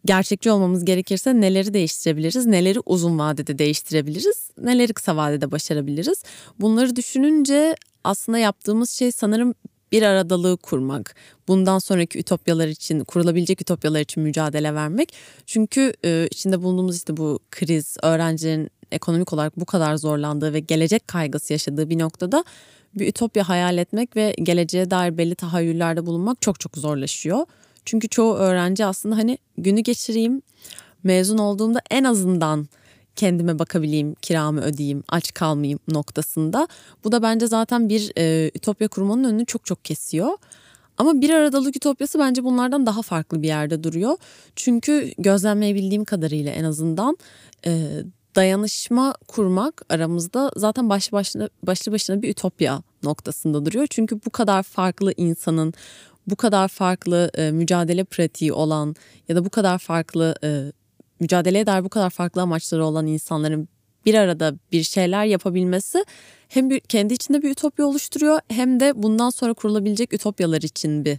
gerçekçi 0.04 0.50
olmamız 0.50 0.84
gerekirse 0.84 1.40
neleri 1.40 1.74
değiştirebiliriz, 1.74 2.46
neleri 2.46 2.78
uzun 2.86 3.18
vadede 3.18 3.58
değiştirebiliriz, 3.58 4.50
neleri 4.62 4.92
kısa 4.92 5.16
vadede 5.16 5.50
başarabiliriz. 5.50 6.22
Bunları 6.60 6.96
düşününce 6.96 7.74
aslında 8.04 8.38
yaptığımız 8.38 8.90
şey 8.90 9.12
sanırım 9.12 9.54
bir 9.92 10.02
aradalığı 10.02 10.56
kurmak. 10.56 11.14
Bundan 11.48 11.78
sonraki 11.78 12.18
ütopyalar 12.18 12.68
için, 12.68 13.04
kurulabilecek 13.04 13.62
ütopyalar 13.62 14.00
için 14.00 14.22
mücadele 14.22 14.74
vermek. 14.74 15.12
Çünkü 15.46 15.92
e, 16.04 16.28
içinde 16.30 16.62
bulunduğumuz 16.62 16.96
işte 16.96 17.16
bu 17.16 17.38
kriz, 17.50 17.96
öğrencilerin 18.02 18.70
ekonomik 18.92 19.32
olarak 19.32 19.60
bu 19.60 19.64
kadar 19.64 19.96
zorlandığı 19.96 20.52
ve 20.52 20.60
gelecek 20.60 21.08
kaygısı 21.08 21.52
yaşadığı 21.52 21.90
bir 21.90 21.98
noktada 21.98 22.44
bir 22.94 23.08
ütopya 23.08 23.48
hayal 23.48 23.78
etmek 23.78 24.16
ve 24.16 24.34
geleceğe 24.42 24.90
dair 24.90 25.18
belli 25.18 25.34
tahayyüllerde 25.34 26.06
bulunmak 26.06 26.42
çok 26.42 26.60
çok 26.60 26.76
zorlaşıyor. 26.76 27.46
Çünkü 27.84 28.08
çoğu 28.08 28.34
öğrenci 28.34 28.84
aslında 28.84 29.16
hani 29.16 29.38
günü 29.58 29.80
geçireyim, 29.80 30.42
mezun 31.04 31.38
olduğumda 31.38 31.80
en 31.90 32.04
azından 32.04 32.68
kendime 33.16 33.58
bakabileyim, 33.58 34.14
kiramı 34.14 34.60
ödeyeyim, 34.60 35.04
aç 35.08 35.34
kalmayayım 35.34 35.78
noktasında. 35.88 36.68
Bu 37.04 37.12
da 37.12 37.22
bence 37.22 37.46
zaten 37.46 37.88
bir 37.88 38.12
e, 38.18 38.50
ütopya 38.54 38.88
kurmanın 38.88 39.24
önünü 39.24 39.46
çok 39.46 39.64
çok 39.64 39.84
kesiyor. 39.84 40.28
Ama 40.98 41.20
bir 41.20 41.30
aradalık 41.30 41.76
ütopyası 41.76 42.18
bence 42.18 42.44
bunlardan 42.44 42.86
daha 42.86 43.02
farklı 43.02 43.42
bir 43.42 43.48
yerde 43.48 43.84
duruyor. 43.84 44.16
Çünkü 44.56 45.12
gözlemleyebildiğim 45.18 46.04
kadarıyla 46.04 46.52
en 46.52 46.64
azından 46.64 47.18
e, 47.66 47.88
dayanışma 48.36 49.14
kurmak 49.28 49.82
aramızda 49.88 50.50
zaten 50.56 50.90
başlı 50.90 51.12
başına, 51.12 51.48
başlı 51.62 51.92
başına 51.92 52.22
bir 52.22 52.28
ütopya 52.28 52.82
noktasında 53.02 53.66
duruyor. 53.66 53.86
Çünkü 53.90 54.20
bu 54.26 54.30
kadar 54.30 54.62
farklı 54.62 55.12
insanın 55.16 55.74
bu 56.26 56.36
kadar 56.36 56.68
farklı 56.68 57.30
e, 57.34 57.50
mücadele 57.50 58.04
pratiği 58.04 58.52
olan 58.52 58.94
ya 59.28 59.36
da 59.36 59.44
bu 59.44 59.50
kadar 59.50 59.78
farklı 59.78 60.34
e, 60.44 60.72
mücadeleye 61.20 61.66
dair 61.66 61.84
bu 61.84 61.88
kadar 61.88 62.10
farklı 62.10 62.42
amaçları 62.42 62.84
olan 62.84 63.06
insanların 63.06 63.68
bir 64.06 64.14
arada 64.14 64.54
bir 64.72 64.82
şeyler 64.82 65.24
yapabilmesi 65.24 66.04
hem 66.48 66.70
bir, 66.70 66.80
kendi 66.80 67.14
içinde 67.14 67.42
bir 67.42 67.50
ütopya 67.50 67.86
oluşturuyor 67.86 68.40
hem 68.48 68.80
de 68.80 69.02
bundan 69.02 69.30
sonra 69.30 69.54
kurulabilecek 69.54 70.12
ütopyalar 70.12 70.62
için 70.62 71.04
bir 71.04 71.18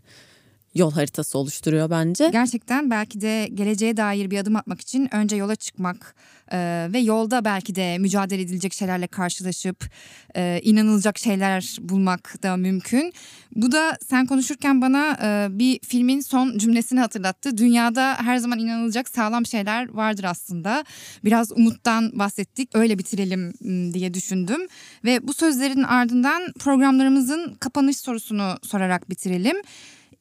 yol 0.76 0.92
haritası 0.92 1.38
oluşturuyor 1.38 1.90
bence. 1.90 2.30
Gerçekten 2.32 2.92
belki 2.92 3.22
de 3.22 3.50
geleceğe 3.54 3.98
dair 3.98 4.32
bir 4.32 4.40
adım 4.40 4.56
atmak 4.56 4.82
için 4.82 5.16
önce 5.16 5.36
yola 5.36 5.56
çıkmak 5.56 6.16
e, 6.52 6.88
ve 6.94 7.00
yolda 7.00 7.46
belki 7.46 7.76
de 7.76 7.98
mücadele 7.98 8.42
edilecek 8.42 8.74
şeylerle 8.74 9.08
karşılaşıp 9.08 9.86
e, 10.36 10.62
inanılacak 10.64 11.18
şeyler 11.18 11.78
bulmak 11.82 12.44
da 12.44 12.58
mümkün. 12.58 13.14
Bu 13.56 13.72
da 13.72 13.98
sen 14.08 14.26
konuşurken 14.26 14.82
bana 14.82 15.18
e, 15.24 15.60
bir 15.60 15.80
filmin 15.80 16.20
son 16.20 16.58
cümlesini 16.58 17.00
hatırlattı. 17.00 17.58
Dünyada 17.58 18.16
her 18.16 18.38
zaman 18.38 18.60
inanılacak 18.60 19.10
sağlam 19.10 19.46
şeyler 19.46 19.90
vardır 19.90 20.24
aslında. 20.24 20.86
Biraz 21.24 21.52
umuttan 21.52 22.20
bahsettik. 22.20 22.70
Öyle 22.74 22.98
bitirelim 22.98 23.54
diye 23.94 24.14
düşündüm 24.14 24.62
ve 25.04 25.28
bu 25.28 25.34
sözlerin 25.34 25.84
ardından 25.84 26.54
programlarımızın 26.60 27.54
kapanış 27.60 27.98
sorusunu 27.98 28.58
sorarak 28.64 29.10
bitirelim. 29.10 29.58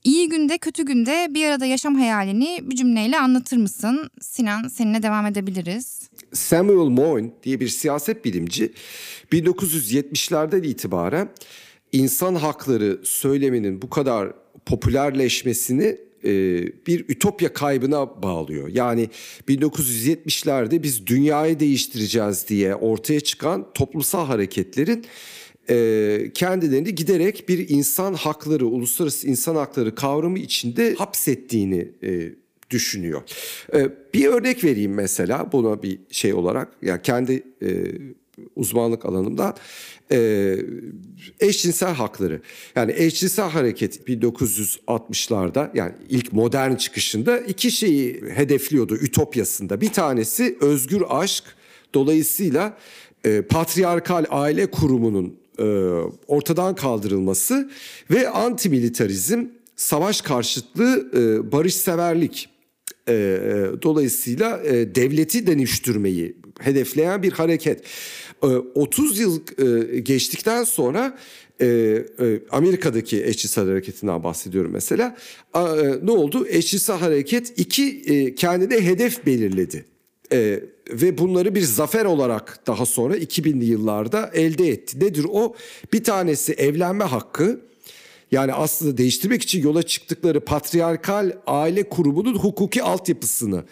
İyi 0.05 0.29
günde 0.29 0.59
kötü 0.59 0.85
günde 0.85 1.27
bir 1.31 1.47
arada 1.47 1.67
yaşam 1.67 1.95
hayalini 1.95 2.59
bir 2.63 2.77
cümleyle 2.77 3.19
anlatır 3.19 3.57
mısın? 3.57 4.11
Sinan 4.21 4.69
seninle 4.69 5.03
devam 5.03 5.27
edebiliriz. 5.27 6.09
Samuel 6.35 6.89
Moyn 6.89 7.33
diye 7.43 7.61
bir 7.61 7.69
siyaset 7.69 8.25
bilimci 8.25 8.73
1970'lerden 9.33 10.63
itibaren 10.63 11.29
insan 11.93 12.35
hakları 12.35 13.01
söyleminin 13.05 13.83
bu 13.83 13.91
kadar 13.91 14.33
popülerleşmesini 14.67 15.99
e, 16.25 16.31
bir 16.87 17.09
ütopya 17.09 17.53
kaybına 17.53 18.23
bağlıyor. 18.23 18.69
Yani 18.69 19.09
1970'lerde 19.49 20.83
biz 20.83 21.07
dünyayı 21.07 21.61
değiştireceğiz 21.61 22.49
diye 22.49 22.75
ortaya 22.75 23.21
çıkan 23.21 23.73
toplumsal 23.75 24.27
hareketlerin 24.27 25.05
e, 25.71 26.31
kendilerini 26.35 26.95
giderek 26.95 27.49
bir 27.49 27.69
insan 27.69 28.15
hakları, 28.15 28.67
uluslararası 28.67 29.29
insan 29.29 29.57
hakları 29.57 29.95
kavramı 29.95 30.39
içinde 30.39 30.95
hapsettiğini 30.95 31.89
e, 32.03 32.33
düşünüyor. 32.75 33.23
E, 33.75 33.89
bir 34.15 34.27
örnek 34.27 34.65
vereyim 34.65 34.95
mesela 34.95 35.53
buna 35.53 35.83
bir 35.83 35.99
şey 36.11 36.35
olarak. 36.35 36.69
Yani 36.83 37.03
kendi 37.03 37.43
e, 37.63 37.69
uzmanlık 38.57 39.05
alanımda 39.05 39.55
e, 40.13 40.57
eşcinsel 41.41 41.95
hakları. 41.95 42.41
Yani 42.77 42.93
eşcinsel 42.97 43.51
hareket 43.51 44.09
1960'larda 44.09 45.71
yani 45.75 45.93
ilk 46.09 46.33
modern 46.33 46.75
çıkışında 46.75 47.39
iki 47.39 47.71
şeyi 47.71 48.23
hedefliyordu 48.35 48.97
ütopyasında. 48.97 49.81
Bir 49.81 49.93
tanesi 49.93 50.59
özgür 50.61 51.03
aşk 51.09 51.45
dolayısıyla 51.95 52.77
e, 53.25 53.43
patriarkal 53.43 54.25
aile 54.31 54.71
kurumunun 54.71 55.37
e, 55.59 55.65
ortadan 56.27 56.75
kaldırılması 56.75 57.71
ve 58.11 58.29
antimilitarizm, 58.29 59.45
savaş 59.77 60.21
karşıtlığı, 60.21 61.11
e, 61.15 61.53
barışseverlik 61.53 62.49
e, 63.09 63.13
e, 63.13 63.83
dolayısıyla 63.83 64.63
e, 64.65 64.95
devleti 64.95 65.47
dönüştürmeyi 65.47 66.37
hedefleyen 66.61 67.23
bir 67.23 67.33
hareket. 67.33 67.83
E, 68.43 68.47
30 68.47 69.19
yıl 69.19 69.41
e, 69.59 69.99
geçtikten 69.99 70.65
sonra 70.65 71.19
e, 71.61 71.67
e, 71.67 72.41
Amerika'daki 72.51 73.25
eşcinsel 73.25 73.69
hareketinden 73.69 74.25
bahsediyorum 74.25 74.71
mesela. 74.73 75.17
E, 75.55 75.61
ne 76.03 76.11
oldu? 76.11 76.47
Eşcinsel 76.49 76.97
hareket 76.97 77.53
iki 77.57 78.03
e, 78.07 78.35
kendine 78.35 78.81
hedef 78.81 79.27
belirledi. 79.27 79.85
E, 80.33 80.61
ve 80.91 81.19
bunları 81.19 81.55
bir 81.55 81.61
zafer 81.61 82.05
olarak 82.05 82.61
daha 82.67 82.87
sonra 82.87 83.17
2000'li 83.17 83.65
yıllarda 83.65 84.31
elde 84.35 84.69
etti. 84.69 85.01
Nedir 85.01 85.27
o? 85.31 85.55
Bir 85.93 86.05
tanesi 86.05 86.53
evlenme 86.53 87.05
hakkı. 87.05 87.61
Yani 88.33 88.53
aslında 88.53 88.97
değiştirmek 88.97 89.43
için 89.43 89.63
yola 89.63 89.83
çıktıkları 89.83 90.41
patriarkal 90.41 91.33
aile 91.47 91.89
kurumunun 91.89 92.35
hukuki 92.35 92.83
altyapısını 92.83 93.65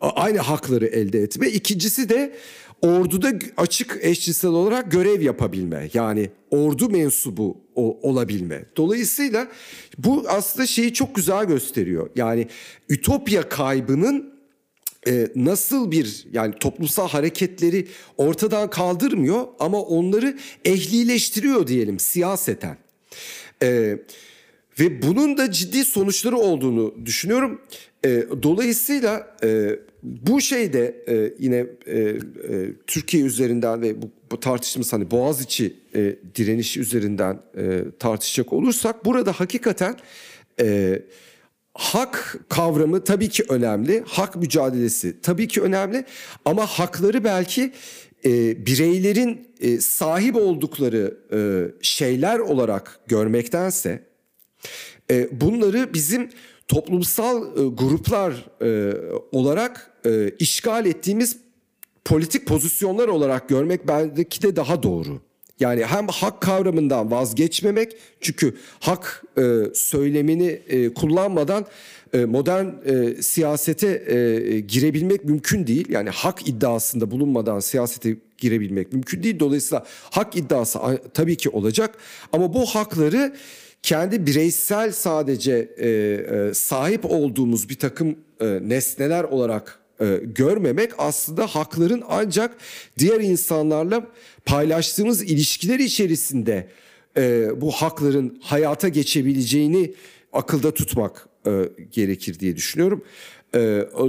aynı 0.00 0.38
hakları 0.38 0.86
elde 0.86 1.22
etme. 1.22 1.48
İkincisi 1.48 2.08
de 2.08 2.36
orduda 2.82 3.32
açık 3.56 3.98
eşcinsel 4.02 4.50
olarak 4.50 4.92
görev 4.92 5.20
yapabilme. 5.20 5.90
Yani 5.94 6.30
ordu 6.50 6.88
mensubu 6.88 7.56
olabilme. 8.02 8.64
Dolayısıyla 8.76 9.48
bu 9.98 10.24
aslında 10.28 10.66
şeyi 10.66 10.92
çok 10.92 11.14
güzel 11.14 11.44
gösteriyor. 11.44 12.10
Yani 12.16 12.48
ütopya 12.88 13.48
kaybının 13.48 14.36
e, 15.08 15.28
nasıl 15.36 15.90
bir 15.90 16.26
yani 16.32 16.54
toplumsal 16.60 17.08
hareketleri 17.08 17.88
ortadan 18.16 18.70
kaldırmıyor 18.70 19.46
ama 19.58 19.82
onları 19.82 20.38
ehlileştiriyor 20.64 21.66
diyelim 21.66 21.98
siyaseten. 21.98 22.85
E, 23.62 23.98
ve 24.80 25.02
bunun 25.02 25.38
da 25.38 25.52
ciddi 25.52 25.84
sonuçları 25.84 26.36
olduğunu 26.36 26.94
düşünüyorum. 27.06 27.60
E, 28.04 28.24
dolayısıyla 28.42 29.36
e, 29.44 29.78
bu 30.02 30.40
şeyde 30.40 31.04
e, 31.08 31.32
yine 31.38 31.66
e, 31.86 31.98
e, 31.98 32.16
Türkiye 32.86 33.22
üzerinden 33.24 33.82
ve 33.82 34.02
bu, 34.02 34.10
bu 34.30 34.40
tartışmamız 34.40 34.92
hani 34.92 35.10
Boğaziçi 35.10 35.76
e, 35.94 36.16
direnişi 36.34 36.80
üzerinden 36.80 37.40
e, 37.56 37.80
tartışacak 37.98 38.52
olursak 38.52 39.04
burada 39.04 39.32
hakikaten... 39.32 39.96
E, 40.60 41.02
hak 41.78 42.36
kavramı 42.48 43.04
tabii 43.04 43.28
ki 43.28 43.44
önemli. 43.48 44.04
Hak 44.06 44.36
mücadelesi 44.36 45.20
tabii 45.20 45.48
ki 45.48 45.60
önemli. 45.62 46.04
Ama 46.44 46.66
hakları 46.66 47.24
belki 47.24 47.72
e, 48.26 48.66
bireylerin 48.66 49.48
e, 49.60 49.80
sahip 49.80 50.36
oldukları 50.36 51.18
e, 51.32 51.38
şeyler 51.82 52.38
olarak 52.38 53.00
görmektense 53.06 54.02
e, 55.10 55.40
bunları 55.40 55.94
bizim 55.94 56.28
toplumsal 56.68 57.42
e, 57.42 57.68
gruplar 57.68 58.46
e, 58.62 58.96
olarak 59.32 59.90
e, 60.06 60.30
işgal 60.38 60.86
ettiğimiz 60.86 61.36
politik 62.04 62.46
pozisyonlar 62.46 63.08
olarak 63.08 63.48
görmek 63.48 63.88
belki 63.88 64.42
de 64.42 64.56
daha 64.56 64.82
doğru. 64.82 65.20
Yani 65.60 65.84
hem 65.84 66.08
hak 66.08 66.40
kavramından 66.40 67.10
vazgeçmemek 67.10 67.96
çünkü 68.20 68.56
hak 68.80 69.22
e, 69.38 69.42
söylemini 69.74 70.46
e, 70.68 70.94
kullanmadan 70.94 71.66
modern 72.24 72.66
e, 72.84 73.22
siyasete 73.22 73.86
e, 73.86 74.60
girebilmek 74.60 75.24
mümkün 75.24 75.66
değil. 75.66 75.86
Yani 75.88 76.10
hak 76.10 76.48
iddiasında 76.48 77.10
bulunmadan 77.10 77.60
siyasete 77.60 78.16
girebilmek 78.38 78.92
mümkün 78.92 79.22
değil. 79.22 79.40
Dolayısıyla 79.40 79.84
hak 80.10 80.36
iddiası 80.36 80.78
tabii 81.14 81.36
ki 81.36 81.50
olacak 81.50 81.98
ama 82.32 82.54
bu 82.54 82.66
hakları 82.66 83.36
kendi 83.82 84.26
bireysel 84.26 84.92
sadece 84.92 85.74
e, 85.78 85.88
e, 85.88 86.54
sahip 86.54 87.04
olduğumuz 87.04 87.68
bir 87.68 87.78
takım 87.78 88.16
e, 88.40 88.58
nesneler 88.62 89.24
olarak 89.24 89.80
e, 90.00 90.20
görmemek 90.24 90.90
aslında 90.98 91.46
hakların 91.46 92.02
ancak 92.08 92.56
diğer 92.98 93.20
insanlarla 93.20 94.06
paylaştığımız 94.44 95.22
ilişkiler 95.22 95.78
içerisinde 95.78 96.68
e, 97.16 97.48
bu 97.60 97.70
hakların 97.70 98.38
hayata 98.42 98.88
geçebileceğini 98.88 99.94
akılda 100.32 100.74
tutmak 100.74 101.28
e, 101.46 101.50
gerekir 101.92 102.40
diye 102.40 102.56
düşünüyorum. 102.56 103.04
E, 103.54 103.58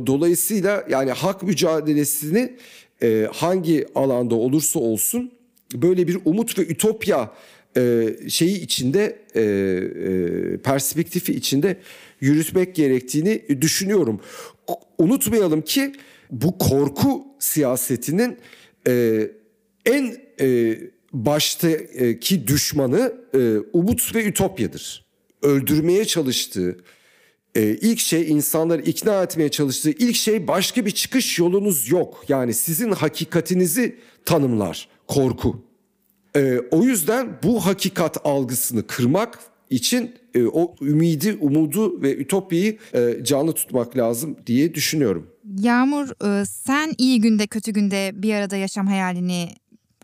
dolayısıyla 0.07 0.85
yani 0.89 1.11
hak 1.11 1.43
mücadelesini 1.43 2.57
e, 3.03 3.27
hangi 3.33 3.85
alanda 3.95 4.35
olursa 4.35 4.79
olsun 4.79 5.31
böyle 5.73 6.07
bir 6.07 6.17
umut 6.25 6.59
ve 6.59 6.61
ütopya 6.61 7.33
e, 7.77 8.13
şeyi 8.29 8.61
içinde 8.61 9.19
e, 9.35 9.41
e, 9.41 10.57
perspektifi 10.57 11.33
içinde 11.33 11.77
yürütmek 12.21 12.75
gerektiğini 12.75 13.61
düşünüyorum. 13.61 14.21
Unutmayalım 14.97 15.61
ki 15.61 15.93
bu 16.31 16.57
korku 16.57 17.25
siyasetinin 17.39 18.37
e, 18.87 19.21
en 19.85 20.17
e, 20.41 20.77
baştaki 21.13 22.47
düşmanı 22.47 23.13
e, 23.33 23.57
umut 23.73 24.15
ve 24.15 24.25
ütopyadır. 24.25 25.05
Öldürmeye 25.41 26.05
çalıştığı, 26.05 26.77
e, 27.57 27.63
ilk 27.63 27.99
şey 27.99 28.31
insanları 28.31 28.81
ikna 28.81 29.23
etmeye 29.23 29.49
çalıştığı 29.49 29.89
ilk 29.89 30.15
şey 30.15 30.47
başka 30.47 30.85
bir 30.85 30.91
çıkış 30.91 31.39
yolunuz 31.39 31.89
yok. 31.91 32.25
Yani 32.27 32.53
sizin 32.53 32.91
hakikatinizi 32.91 33.95
tanımlar 34.25 34.87
korku. 35.07 35.63
E, 36.35 36.59
o 36.71 36.83
yüzden 36.83 37.39
bu 37.43 37.65
hakikat 37.65 38.17
algısını 38.23 38.87
kırmak 38.87 39.39
için 39.69 40.15
e, 40.33 40.45
o 40.45 40.75
ümidi, 40.81 41.37
umudu 41.41 42.01
ve 42.01 42.15
ütopyayı 42.15 42.77
e, 42.93 43.23
canlı 43.23 43.53
tutmak 43.53 43.97
lazım 43.97 44.37
diye 44.47 44.73
düşünüyorum. 44.73 45.27
Yağmur 45.59 46.09
e, 46.41 46.45
sen 46.45 46.93
iyi 46.97 47.21
günde 47.21 47.47
kötü 47.47 47.71
günde 47.71 48.11
bir 48.13 48.33
arada 48.33 48.55
yaşam 48.55 48.87
hayalini 48.87 49.49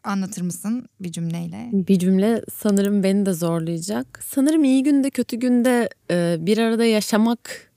anlatır 0.03 0.41
mısın 0.41 0.89
bir 0.99 1.11
cümleyle? 1.11 1.69
Bir 1.73 1.99
cümle 1.99 2.41
sanırım 2.53 3.03
beni 3.03 3.25
de 3.25 3.33
zorlayacak. 3.33 4.19
Sanırım 4.25 4.63
iyi 4.63 4.83
günde 4.83 5.09
kötü 5.09 5.37
günde 5.37 5.89
e, 6.11 6.37
bir 6.39 6.57
arada 6.57 6.85
yaşamak 6.85 7.71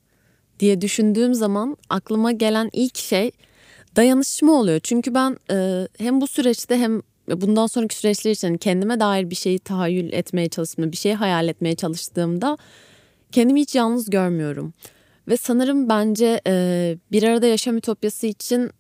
diye 0.60 0.80
düşündüğüm 0.80 1.34
zaman 1.34 1.76
aklıma 1.88 2.32
gelen 2.32 2.70
ilk 2.72 2.98
şey 2.98 3.30
dayanışma 3.96 4.52
oluyor. 4.52 4.80
Çünkü 4.80 5.14
ben 5.14 5.36
e, 5.50 5.88
hem 5.98 6.20
bu 6.20 6.26
süreçte 6.26 6.78
hem 6.78 7.02
bundan 7.28 7.66
sonraki 7.66 7.96
süreçler 7.96 8.30
için 8.30 8.56
kendime 8.56 9.00
dair 9.00 9.30
bir 9.30 9.34
şeyi 9.34 9.58
tahayyül 9.58 10.12
etmeye 10.12 10.48
çalıştığımda, 10.48 10.92
bir 10.92 10.96
şeyi 10.96 11.14
hayal 11.14 11.48
etmeye 11.48 11.74
çalıştığımda 11.74 12.58
kendimi 13.32 13.60
hiç 13.60 13.74
yalnız 13.74 14.10
görmüyorum. 14.10 14.74
Ve 15.28 15.36
sanırım 15.36 15.88
bence 15.88 16.40
e, 16.46 16.96
bir 17.12 17.22
arada 17.22 17.46
yaşam 17.46 17.76
ütopyası 17.76 18.26
için 18.26 18.70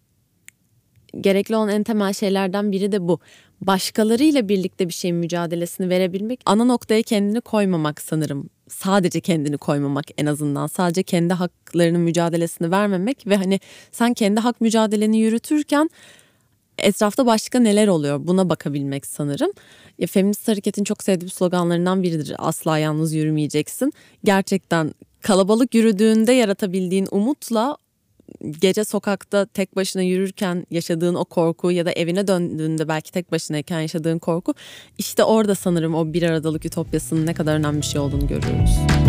gerekli 1.20 1.56
olan 1.56 1.68
en 1.68 1.82
temel 1.82 2.12
şeylerden 2.12 2.72
biri 2.72 2.92
de 2.92 3.08
bu. 3.08 3.20
Başkalarıyla 3.60 4.48
birlikte 4.48 4.88
bir 4.88 4.92
şeyin 4.92 5.16
mücadelesini 5.16 5.88
verebilmek, 5.88 6.40
ana 6.46 6.64
noktaya 6.64 7.02
kendini 7.02 7.40
koymamak 7.40 8.00
sanırım. 8.00 8.50
Sadece 8.68 9.20
kendini 9.20 9.58
koymamak 9.58 10.04
en 10.18 10.26
azından. 10.26 10.66
Sadece 10.66 11.02
kendi 11.02 11.34
haklarının 11.34 12.00
mücadelesini 12.00 12.70
vermemek 12.70 13.26
ve 13.26 13.36
hani 13.36 13.60
sen 13.92 14.14
kendi 14.14 14.40
hak 14.40 14.60
mücadeleni 14.60 15.18
yürütürken 15.18 15.90
etrafta 16.78 17.26
başka 17.26 17.58
neler 17.58 17.88
oluyor 17.88 18.26
buna 18.26 18.48
bakabilmek 18.48 19.06
sanırım. 19.06 19.52
Ya, 19.98 20.06
feminist 20.06 20.48
hareketin 20.48 20.84
çok 20.84 21.02
sevdiğim 21.02 21.30
sloganlarından 21.30 22.02
biridir. 22.02 22.34
Asla 22.38 22.78
yalnız 22.78 23.14
yürümeyeceksin. 23.14 23.92
Gerçekten 24.24 24.94
kalabalık 25.22 25.74
yürüdüğünde 25.74 26.32
yaratabildiğin 26.32 27.08
umutla 27.10 27.76
gece 28.60 28.84
sokakta 28.84 29.46
tek 29.46 29.76
başına 29.76 30.02
yürürken 30.02 30.66
yaşadığın 30.70 31.14
o 31.14 31.24
korku 31.24 31.70
ya 31.70 31.86
da 31.86 31.92
evine 31.92 32.26
döndüğünde 32.26 32.88
belki 32.88 33.12
tek 33.12 33.32
başınayken 33.32 33.80
yaşadığın 33.80 34.18
korku 34.18 34.54
işte 34.98 35.24
orada 35.24 35.54
sanırım 35.54 35.94
o 35.94 36.12
bir 36.12 36.22
aradalık 36.22 36.64
ütopyasının 36.64 37.26
ne 37.26 37.34
kadar 37.34 37.54
önemli 37.54 37.76
bir 37.76 37.86
şey 37.86 38.00
olduğunu 38.00 38.26
görüyoruz. 38.26 39.05